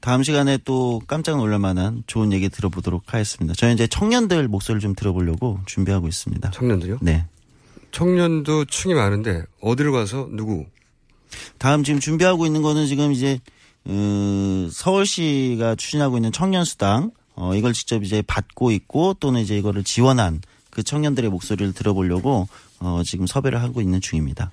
다음 0.00 0.22
시간에 0.22 0.58
또 0.64 1.00
깜짝 1.06 1.36
놀랄 1.38 1.58
만한 1.58 2.02
좋은 2.06 2.32
얘기 2.32 2.48
들어보도록 2.48 3.12
하겠습니다. 3.12 3.54
저희 3.54 3.72
이제 3.72 3.86
청년들 3.86 4.48
목소리를 4.48 4.80
좀 4.80 4.94
들어보려고 4.94 5.60
준비하고 5.66 6.08
있습니다. 6.08 6.50
청년들요? 6.50 6.98
네. 7.00 7.26
청년도 7.90 8.66
층이 8.66 8.94
많은데 8.94 9.44
어디로 9.60 9.92
가서 9.92 10.28
누구? 10.30 10.66
다음 11.58 11.84
지금 11.84 12.00
준비하고 12.00 12.46
있는 12.46 12.62
거는 12.62 12.86
지금 12.86 13.12
이제 13.12 13.40
어, 13.84 14.68
서울시가 14.70 15.74
추진하고 15.76 16.16
있는 16.18 16.32
청년수당 16.32 17.10
어, 17.34 17.54
이걸 17.54 17.72
직접 17.72 18.02
이제 18.02 18.22
받고 18.22 18.70
있고 18.72 19.14
또는 19.14 19.40
이제 19.40 19.56
이거를 19.56 19.84
지원한 19.84 20.40
그 20.70 20.82
청년들의 20.82 21.30
목소리를 21.30 21.72
들어보려고 21.72 22.48
어, 22.78 23.02
지금 23.04 23.26
섭외를 23.26 23.62
하고 23.62 23.80
있는 23.80 24.00
중입니다. 24.00 24.50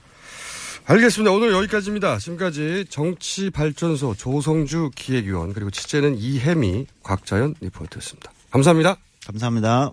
알겠습니다. 0.85 1.31
오늘 1.31 1.51
여기까지입니다. 1.51 2.17
지금까지 2.17 2.85
정치발전소 2.89 4.15
조성주 4.15 4.91
기획위원 4.95 5.51
그리고 5.51 5.69
취재는 5.69 6.17
이혜미 6.17 6.87
곽자연 7.03 7.55
리포터였습니다. 7.59 8.31
감사합니다. 8.51 8.97
감사합니다. 9.25 9.91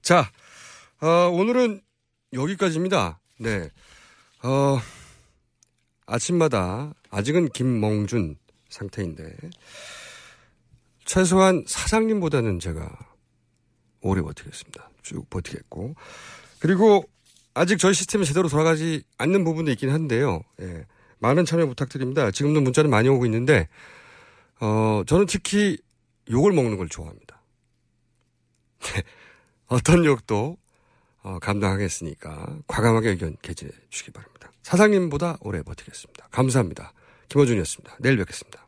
자, 0.00 0.30
어, 1.02 1.28
오늘은 1.30 1.82
여기까지입니다. 2.32 3.20
네. 3.38 3.68
어, 4.42 4.80
아침마다 6.06 6.94
아직은 7.10 7.48
김멍준 7.50 8.36
상태인데 8.68 9.34
최소한 11.04 11.64
사장님보다는 11.66 12.60
제가 12.60 12.88
오래 14.00 14.22
버티겠습니다. 14.22 14.90
쭉 15.02 15.28
버티겠고 15.30 15.94
그리고 16.60 17.04
아직 17.54 17.78
저희 17.78 17.94
시스템이 17.94 18.24
제대로 18.24 18.48
돌아가지 18.48 19.02
않는 19.16 19.44
부분도 19.44 19.70
있긴 19.72 19.90
한데요. 19.90 20.42
예. 20.60 20.86
많은 21.18 21.44
참여 21.44 21.66
부탁드립니다. 21.66 22.30
지금도 22.30 22.60
문자는 22.60 22.90
많이 22.90 23.08
오고 23.08 23.24
있는데 23.26 23.68
어, 24.60 25.02
저는 25.06 25.26
특히 25.26 25.78
욕을 26.30 26.52
먹는 26.52 26.76
걸 26.76 26.88
좋아합니다. 26.88 27.42
어떤 29.66 30.04
욕도 30.04 30.56
어, 31.22 31.38
감당하겠으니까 31.40 32.58
과감하게 32.66 33.10
의견 33.10 33.36
개진해 33.42 33.72
주시기 33.90 34.12
바랍니다. 34.12 34.52
사장님보다 34.62 35.38
오래 35.40 35.62
버티겠습니다. 35.62 36.28
감사합니다. 36.30 36.92
김호준이었습니다. 37.28 37.96
내일 38.00 38.16
뵙겠습니다. 38.16 38.66